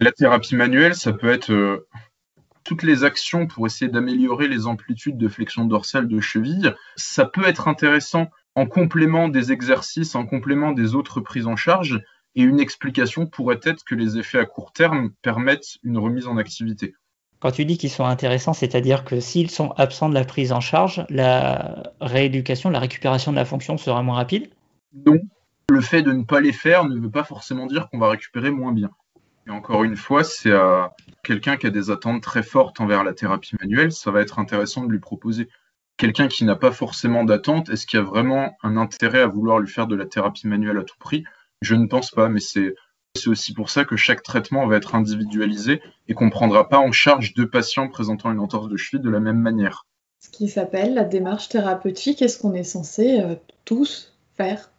La 0.00 0.12
thérapie 0.12 0.56
manuelle, 0.56 0.94
ça 0.94 1.12
peut 1.12 1.30
être 1.30 1.52
euh, 1.52 1.86
toutes 2.64 2.82
les 2.82 3.04
actions 3.04 3.46
pour 3.46 3.66
essayer 3.66 3.90
d'améliorer 3.90 4.48
les 4.48 4.66
amplitudes 4.66 5.18
de 5.18 5.28
flexion 5.28 5.66
dorsale 5.66 6.08
de 6.08 6.20
cheville. 6.20 6.74
Ça 6.96 7.26
peut 7.26 7.46
être 7.46 7.68
intéressant 7.68 8.28
en 8.54 8.66
complément 8.66 9.28
des 9.28 9.52
exercices, 9.52 10.14
en 10.14 10.26
complément 10.26 10.72
des 10.72 10.94
autres 10.94 11.20
prises 11.20 11.46
en 11.46 11.56
charge. 11.56 12.00
Et 12.36 12.42
une 12.42 12.58
explication 12.58 13.26
pourrait 13.26 13.60
être 13.62 13.84
que 13.84 13.94
les 13.94 14.18
effets 14.18 14.38
à 14.38 14.46
court 14.46 14.72
terme 14.72 15.10
permettent 15.22 15.78
une 15.84 15.98
remise 15.98 16.26
en 16.26 16.36
activité. 16.36 16.94
Quand 17.38 17.52
tu 17.52 17.64
dis 17.64 17.78
qu'ils 17.78 17.90
sont 17.90 18.06
intéressants, 18.06 18.54
c'est-à-dire 18.54 19.04
que 19.04 19.20
s'ils 19.20 19.50
sont 19.50 19.70
absents 19.72 20.08
de 20.08 20.14
la 20.14 20.24
prise 20.24 20.50
en 20.50 20.60
charge, 20.60 21.04
la 21.10 21.92
rééducation, 22.00 22.70
la 22.70 22.80
récupération 22.80 23.30
de 23.30 23.36
la 23.36 23.44
fonction 23.44 23.76
sera 23.76 24.02
moins 24.02 24.16
rapide? 24.16 24.48
Non. 25.06 25.20
Le 25.70 25.80
fait 25.80 26.02
de 26.02 26.12
ne 26.12 26.24
pas 26.24 26.40
les 26.40 26.52
faire 26.52 26.84
ne 26.84 26.98
veut 26.98 27.10
pas 27.10 27.24
forcément 27.24 27.66
dire 27.66 27.88
qu'on 27.88 27.98
va 27.98 28.08
récupérer 28.08 28.50
moins 28.50 28.72
bien. 28.72 28.90
Et 29.46 29.50
encore 29.50 29.84
une 29.84 29.96
fois, 29.96 30.24
c'est 30.24 30.52
à 30.52 30.94
quelqu'un 31.22 31.56
qui 31.56 31.66
a 31.66 31.70
des 31.70 31.90
attentes 31.90 32.22
très 32.22 32.42
fortes 32.42 32.80
envers 32.80 33.04
la 33.04 33.12
thérapie 33.12 33.56
manuelle, 33.60 33.92
ça 33.92 34.10
va 34.10 34.22
être 34.22 34.38
intéressant 34.38 34.84
de 34.84 34.90
lui 34.90 35.00
proposer. 35.00 35.48
Quelqu'un 35.96 36.28
qui 36.28 36.44
n'a 36.44 36.56
pas 36.56 36.72
forcément 36.72 37.24
d'attente, 37.24 37.68
est-ce 37.68 37.86
qu'il 37.86 37.98
y 37.98 38.02
a 38.02 38.04
vraiment 38.04 38.56
un 38.62 38.76
intérêt 38.76 39.20
à 39.20 39.26
vouloir 39.26 39.58
lui 39.60 39.68
faire 39.68 39.86
de 39.86 39.94
la 39.94 40.06
thérapie 40.06 40.48
manuelle 40.48 40.78
à 40.78 40.82
tout 40.82 40.96
prix? 40.98 41.24
Je 41.60 41.74
ne 41.74 41.86
pense 41.86 42.10
pas, 42.10 42.28
mais 42.28 42.40
c'est 42.40 42.74
aussi 43.26 43.54
pour 43.54 43.70
ça 43.70 43.84
que 43.84 43.96
chaque 43.96 44.22
traitement 44.22 44.66
va 44.66 44.76
être 44.76 44.94
individualisé 44.94 45.80
et 46.08 46.14
qu'on 46.14 46.26
ne 46.26 46.30
prendra 46.30 46.68
pas 46.68 46.78
en 46.78 46.90
charge 46.90 47.34
deux 47.34 47.48
patients 47.48 47.88
présentant 47.88 48.32
une 48.32 48.40
entorse 48.40 48.68
de 48.68 48.76
cheville 48.76 49.02
de 49.02 49.10
la 49.10 49.20
même 49.20 49.38
manière. 49.38 49.86
Ce 50.20 50.30
qui 50.30 50.48
s'appelle 50.48 50.94
la 50.94 51.04
démarche 51.04 51.48
thérapeutique, 51.48 52.22
est-ce 52.22 52.38
qu'on 52.38 52.54
est 52.54 52.64
censé 52.64 53.20
euh, 53.20 53.36
tous 53.64 54.16
faire? 54.36 54.70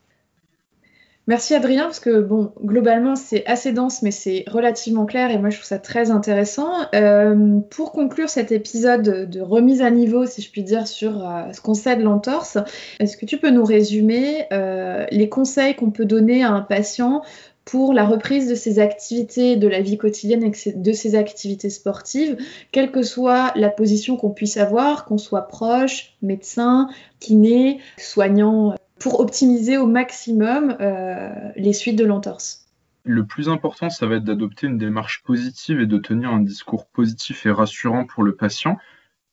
Merci 1.28 1.56
Adrien, 1.56 1.86
parce 1.86 2.00
que 2.00 2.22
bon, 2.22 2.52
globalement 2.64 3.16
c'est 3.16 3.44
assez 3.48 3.72
dense, 3.72 4.04
mais 4.04 4.12
c'est 4.12 4.44
relativement 4.46 5.08
clair 5.08 5.32
et 5.32 5.40
moi 5.40 5.50
je 5.50 5.58
trouve 5.58 5.68
ça 5.68 5.80
très 5.80 6.12
intéressant. 6.12 6.70
Euh, 6.94 7.62
pour 7.72 7.92
conclure 7.92 8.30
cet 8.30 8.52
épisode 8.52 9.28
de 9.28 9.42
remise 9.42 9.82
à 9.82 9.90
niveau, 9.90 10.28
si 10.28 10.44
je 10.44 10.52
puis 10.52 10.62
dire, 10.62 10.88
sur 10.88 11.28
euh, 11.28 11.52
ce 11.52 11.62
qu'on 11.62 11.74
sait 11.74 11.96
de 11.96 12.04
l'entorse, 12.04 12.60
est-ce 13.00 13.18
que 13.18 13.26
tu 13.26 13.40
peux 13.40 13.50
nous 13.50 13.66
résumer 13.66 14.46
euh, 14.54 15.08
les 15.10 15.28
conseils 15.28 15.76
qu'on 15.76 15.90
peut 15.90 16.06
donner 16.06 16.44
à 16.44 16.52
un 16.52 16.62
patient 16.62 17.24
pour 17.66 17.94
la 17.94 18.06
reprise 18.06 18.48
de 18.48 18.54
ses 18.54 18.78
activités 18.78 19.56
de 19.56 19.68
la 19.68 19.82
vie 19.82 19.98
quotidienne 19.98 20.44
et 20.44 20.52
de 20.76 20.92
ses 20.94 21.16
activités 21.16 21.72
sportives, 21.72 22.38
quelle 22.72 22.92
que 22.92 23.02
soit 23.02 23.52
la 23.56 23.70
position 23.70 24.16
qu'on 24.16 24.30
puisse 24.30 24.58
avoir, 24.58 25.06
qu'on 25.06 25.18
soit 25.18 25.48
proche, 25.48 26.14
médecin, 26.22 26.88
kiné, 27.20 27.80
soignant 27.98 28.76
pour 29.06 29.20
optimiser 29.20 29.78
au 29.78 29.86
maximum 29.86 30.76
euh, 30.82 31.30
les 31.56 31.74
suites 31.74 31.96
de 31.96 32.06
l'entorse. 32.06 32.66
Le 33.04 33.24
plus 33.24 33.50
important, 33.50 33.92
ça 33.92 34.08
va 34.08 34.16
être 34.16 34.24
d'adopter 34.24 34.66
une 34.66 34.80
démarche 34.80 35.22
positive 35.22 35.80
et 35.80 35.86
de 35.86 36.00
tenir 36.00 36.32
un 36.32 36.40
discours 36.40 36.88
positif 36.88 37.46
et 37.46 37.52
rassurant 37.52 38.06
pour 38.06 38.24
le 38.24 38.36
patient, 38.36 38.80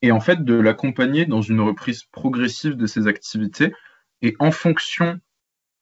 et 0.03 0.13
en 0.13 0.21
fait 0.21 0.45
de 0.45 0.53
l'accompagner 0.53 1.25
dans 1.25 1.41
une 1.41 1.63
reprise 1.63 2.03
progressive 2.03 2.77
de 2.77 2.85
ses 2.85 3.07
activités, 3.07 3.73
et 4.21 4.37
en 4.41 4.51
fonction 4.51 5.19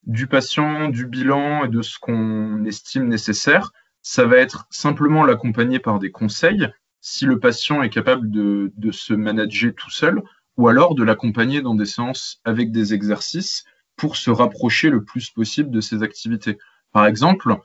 du 0.06 0.28
patient, 0.28 0.88
du 0.88 1.06
bilan 1.06 1.64
et 1.64 1.68
de 1.68 1.82
ce 1.82 1.98
qu'on 1.98 2.64
estime 2.66 3.08
nécessaire, 3.08 3.72
ça 4.02 4.24
va 4.24 4.36
être 4.36 4.68
simplement 4.70 5.24
l'accompagner 5.24 5.80
par 5.80 5.98
des 5.98 6.12
conseils, 6.12 6.68
si 7.00 7.24
le 7.24 7.40
patient 7.40 7.82
est 7.82 7.90
capable 7.90 8.30
de, 8.30 8.72
de 8.76 8.92
se 8.92 9.14
manager 9.14 9.72
tout 9.76 9.90
seul, 9.90 10.22
ou 10.56 10.68
alors 10.68 10.94
de 10.94 11.02
l'accompagner 11.02 11.60
dans 11.60 11.74
des 11.74 11.86
séances 11.86 12.40
avec 12.44 12.70
des 12.70 12.94
exercices 12.94 13.64
pour 14.00 14.16
se 14.16 14.30
rapprocher 14.30 14.88
le 14.88 15.04
plus 15.04 15.28
possible 15.28 15.70
de 15.70 15.82
ses 15.82 16.02
activités. 16.02 16.56
Par 16.90 17.04
exemple, 17.04 17.58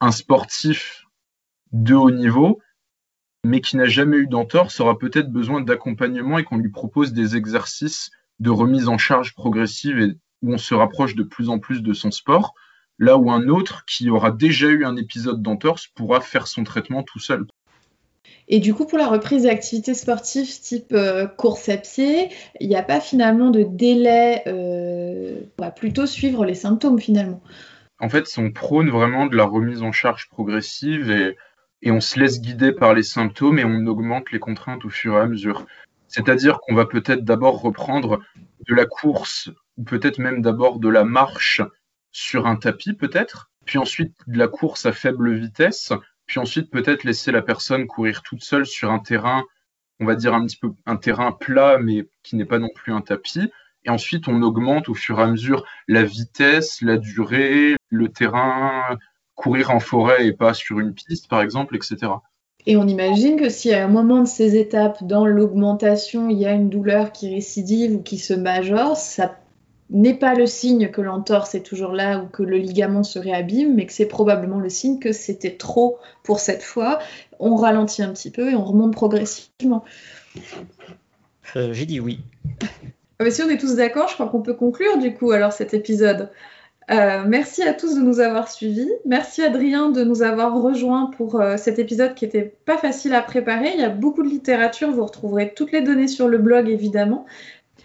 un 0.00 0.10
sportif 0.10 1.06
de 1.70 1.94
haut 1.94 2.10
niveau, 2.10 2.60
mais 3.44 3.60
qui 3.60 3.76
n'a 3.76 3.86
jamais 3.86 4.16
eu 4.16 4.26
d'entorse, 4.26 4.80
aura 4.80 4.98
peut-être 4.98 5.30
besoin 5.30 5.60
d'accompagnement 5.60 6.36
et 6.36 6.42
qu'on 6.42 6.56
lui 6.58 6.70
propose 6.70 7.12
des 7.12 7.36
exercices 7.36 8.10
de 8.40 8.50
remise 8.50 8.88
en 8.88 8.98
charge 8.98 9.34
progressive 9.34 10.00
et 10.00 10.16
où 10.42 10.52
on 10.52 10.58
se 10.58 10.74
rapproche 10.74 11.14
de 11.14 11.22
plus 11.22 11.48
en 11.48 11.60
plus 11.60 11.80
de 11.80 11.92
son 11.92 12.10
sport, 12.10 12.54
là 12.98 13.16
où 13.16 13.30
un 13.30 13.46
autre 13.46 13.84
qui 13.84 14.10
aura 14.10 14.32
déjà 14.32 14.66
eu 14.66 14.84
un 14.84 14.96
épisode 14.96 15.42
d'entorse 15.42 15.86
pourra 15.86 16.20
faire 16.20 16.48
son 16.48 16.64
traitement 16.64 17.04
tout 17.04 17.20
seul. 17.20 17.46
Et 18.48 18.60
du 18.60 18.74
coup, 18.74 18.86
pour 18.86 18.98
la 18.98 19.08
reprise 19.08 19.42
d'activités 19.42 19.94
sportives 19.94 20.60
type 20.60 20.92
euh, 20.92 21.26
course 21.26 21.68
à 21.68 21.76
pied, 21.76 22.30
il 22.60 22.68
n'y 22.68 22.76
a 22.76 22.82
pas 22.82 23.00
finalement 23.00 23.50
de 23.50 23.62
délai, 23.62 24.42
euh, 24.46 25.40
on 25.58 25.62
va 25.62 25.70
plutôt 25.70 26.06
suivre 26.06 26.44
les 26.46 26.54
symptômes 26.54 26.98
finalement. 26.98 27.42
En 28.00 28.08
fait, 28.08 28.26
on 28.38 28.50
prône 28.50 28.90
vraiment 28.90 29.26
de 29.26 29.36
la 29.36 29.44
remise 29.44 29.82
en 29.82 29.92
charge 29.92 30.28
progressive 30.30 31.10
et 31.82 31.90
on 31.90 32.00
se 32.00 32.18
laisse 32.18 32.40
guider 32.40 32.72
par 32.72 32.94
les 32.94 33.02
symptômes 33.02 33.58
et 33.58 33.64
on 33.64 33.86
augmente 33.86 34.32
les 34.32 34.38
contraintes 34.38 34.84
au 34.84 34.90
fur 34.90 35.14
et 35.14 35.20
à 35.20 35.26
mesure. 35.26 35.66
C'est-à-dire 36.06 36.60
qu'on 36.60 36.74
va 36.74 36.86
peut-être 36.86 37.24
d'abord 37.24 37.60
reprendre 37.60 38.20
de 38.66 38.74
la 38.74 38.86
course 38.86 39.50
ou 39.76 39.84
peut-être 39.84 40.18
même 40.18 40.40
d'abord 40.40 40.78
de 40.78 40.88
la 40.88 41.04
marche 41.04 41.60
sur 42.12 42.46
un 42.46 42.56
tapis 42.56 42.94
peut-être, 42.94 43.50
puis 43.66 43.78
ensuite 43.78 44.14
de 44.26 44.38
la 44.38 44.48
course 44.48 44.86
à 44.86 44.92
faible 44.92 45.34
vitesse, 45.34 45.92
puis 46.28 46.38
ensuite 46.38 46.70
peut-être 46.70 47.02
laisser 47.02 47.32
la 47.32 47.42
personne 47.42 47.88
courir 47.88 48.22
toute 48.22 48.44
seule 48.44 48.66
sur 48.66 48.92
un 48.92 49.00
terrain, 49.00 49.44
on 49.98 50.04
va 50.04 50.14
dire 50.14 50.34
un 50.34 50.46
petit 50.46 50.58
peu 50.58 50.70
un 50.86 50.96
terrain 50.96 51.32
plat, 51.32 51.78
mais 51.78 52.08
qui 52.22 52.36
n'est 52.36 52.44
pas 52.44 52.60
non 52.60 52.68
plus 52.72 52.92
un 52.92 53.00
tapis. 53.00 53.50
Et 53.84 53.90
ensuite, 53.90 54.28
on 54.28 54.42
augmente 54.42 54.88
au 54.88 54.94
fur 54.94 55.18
et 55.18 55.22
à 55.22 55.26
mesure 55.26 55.64
la 55.88 56.04
vitesse, 56.04 56.82
la 56.82 56.98
durée, 56.98 57.76
le 57.88 58.08
terrain, 58.08 58.98
courir 59.34 59.70
en 59.70 59.80
forêt 59.80 60.26
et 60.26 60.32
pas 60.32 60.52
sur 60.52 60.78
une 60.78 60.92
piste, 60.92 61.28
par 61.28 61.40
exemple, 61.40 61.74
etc. 61.74 62.12
Et 62.66 62.76
on 62.76 62.86
imagine 62.86 63.40
que 63.40 63.48
si 63.48 63.72
à 63.72 63.84
un 63.84 63.88
moment 63.88 64.20
de 64.20 64.28
ces 64.28 64.56
étapes, 64.56 65.02
dans 65.02 65.24
l'augmentation, 65.24 66.28
il 66.28 66.38
y 66.38 66.44
a 66.44 66.52
une 66.52 66.68
douleur 66.68 67.12
qui 67.12 67.32
récidive 67.34 67.94
ou 67.94 68.02
qui 68.02 68.18
se 68.18 68.34
majore, 68.34 68.96
ça 68.96 69.38
n'est 69.90 70.14
pas 70.14 70.34
le 70.34 70.46
signe 70.46 70.90
que 70.90 71.00
l'entorse 71.00 71.54
est 71.54 71.62
toujours 71.62 71.92
là 71.92 72.18
ou 72.18 72.26
que 72.26 72.42
le 72.42 72.58
ligament 72.58 73.02
se 73.02 73.18
réabîme, 73.18 73.74
mais 73.74 73.86
que 73.86 73.92
c'est 73.92 74.06
probablement 74.06 74.60
le 74.60 74.68
signe 74.68 74.98
que 74.98 75.12
c'était 75.12 75.56
trop 75.56 75.98
pour 76.22 76.40
cette 76.40 76.62
fois. 76.62 76.98
On 77.38 77.56
ralentit 77.56 78.02
un 78.02 78.12
petit 78.12 78.30
peu 78.30 78.50
et 78.50 78.54
on 78.54 78.64
remonte 78.64 78.92
progressivement. 78.92 79.84
Euh, 81.56 81.72
j'ai 81.72 81.86
dit 81.86 82.00
oui. 82.00 82.20
Ah, 83.18 83.24
mais 83.24 83.30
si 83.30 83.42
on 83.42 83.48
est 83.48 83.58
tous 83.58 83.76
d'accord, 83.76 84.08
je 84.08 84.14
crois 84.14 84.28
qu'on 84.28 84.42
peut 84.42 84.54
conclure 84.54 84.98
du 84.98 85.14
coup 85.14 85.30
alors 85.32 85.52
cet 85.52 85.74
épisode. 85.74 86.30
Euh, 86.90 87.24
merci 87.26 87.62
à 87.62 87.74
tous 87.74 87.96
de 87.96 88.00
nous 88.00 88.20
avoir 88.20 88.50
suivis. 88.50 88.90
Merci 89.04 89.42
Adrien 89.42 89.90
de 89.90 90.04
nous 90.04 90.22
avoir 90.22 90.58
rejoints 90.60 91.10
pour 91.16 91.38
euh, 91.38 91.58
cet 91.58 91.78
épisode 91.78 92.14
qui 92.14 92.24
n'était 92.24 92.54
pas 92.64 92.78
facile 92.78 93.14
à 93.14 93.20
préparer. 93.20 93.72
Il 93.74 93.80
y 93.80 93.84
a 93.84 93.90
beaucoup 93.90 94.22
de 94.22 94.28
littérature, 94.28 94.90
vous 94.90 95.04
retrouverez 95.04 95.52
toutes 95.54 95.72
les 95.72 95.82
données 95.82 96.08
sur 96.08 96.28
le 96.28 96.38
blog 96.38 96.68
évidemment. 96.68 97.26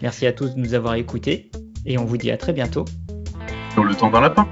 Merci 0.02 0.26
à 0.26 0.32
tous 0.32 0.54
de 0.54 0.60
nous 0.60 0.74
avoir 0.74 0.94
écoutés 0.94 1.50
et 1.86 1.98
on 1.98 2.04
vous 2.04 2.16
dit 2.16 2.30
à 2.30 2.36
très 2.36 2.52
bientôt. 2.52 2.84
Sur 3.72 3.84
le 3.84 3.94
temps 3.94 4.10
d'un 4.10 4.20
lapin. 4.20 4.48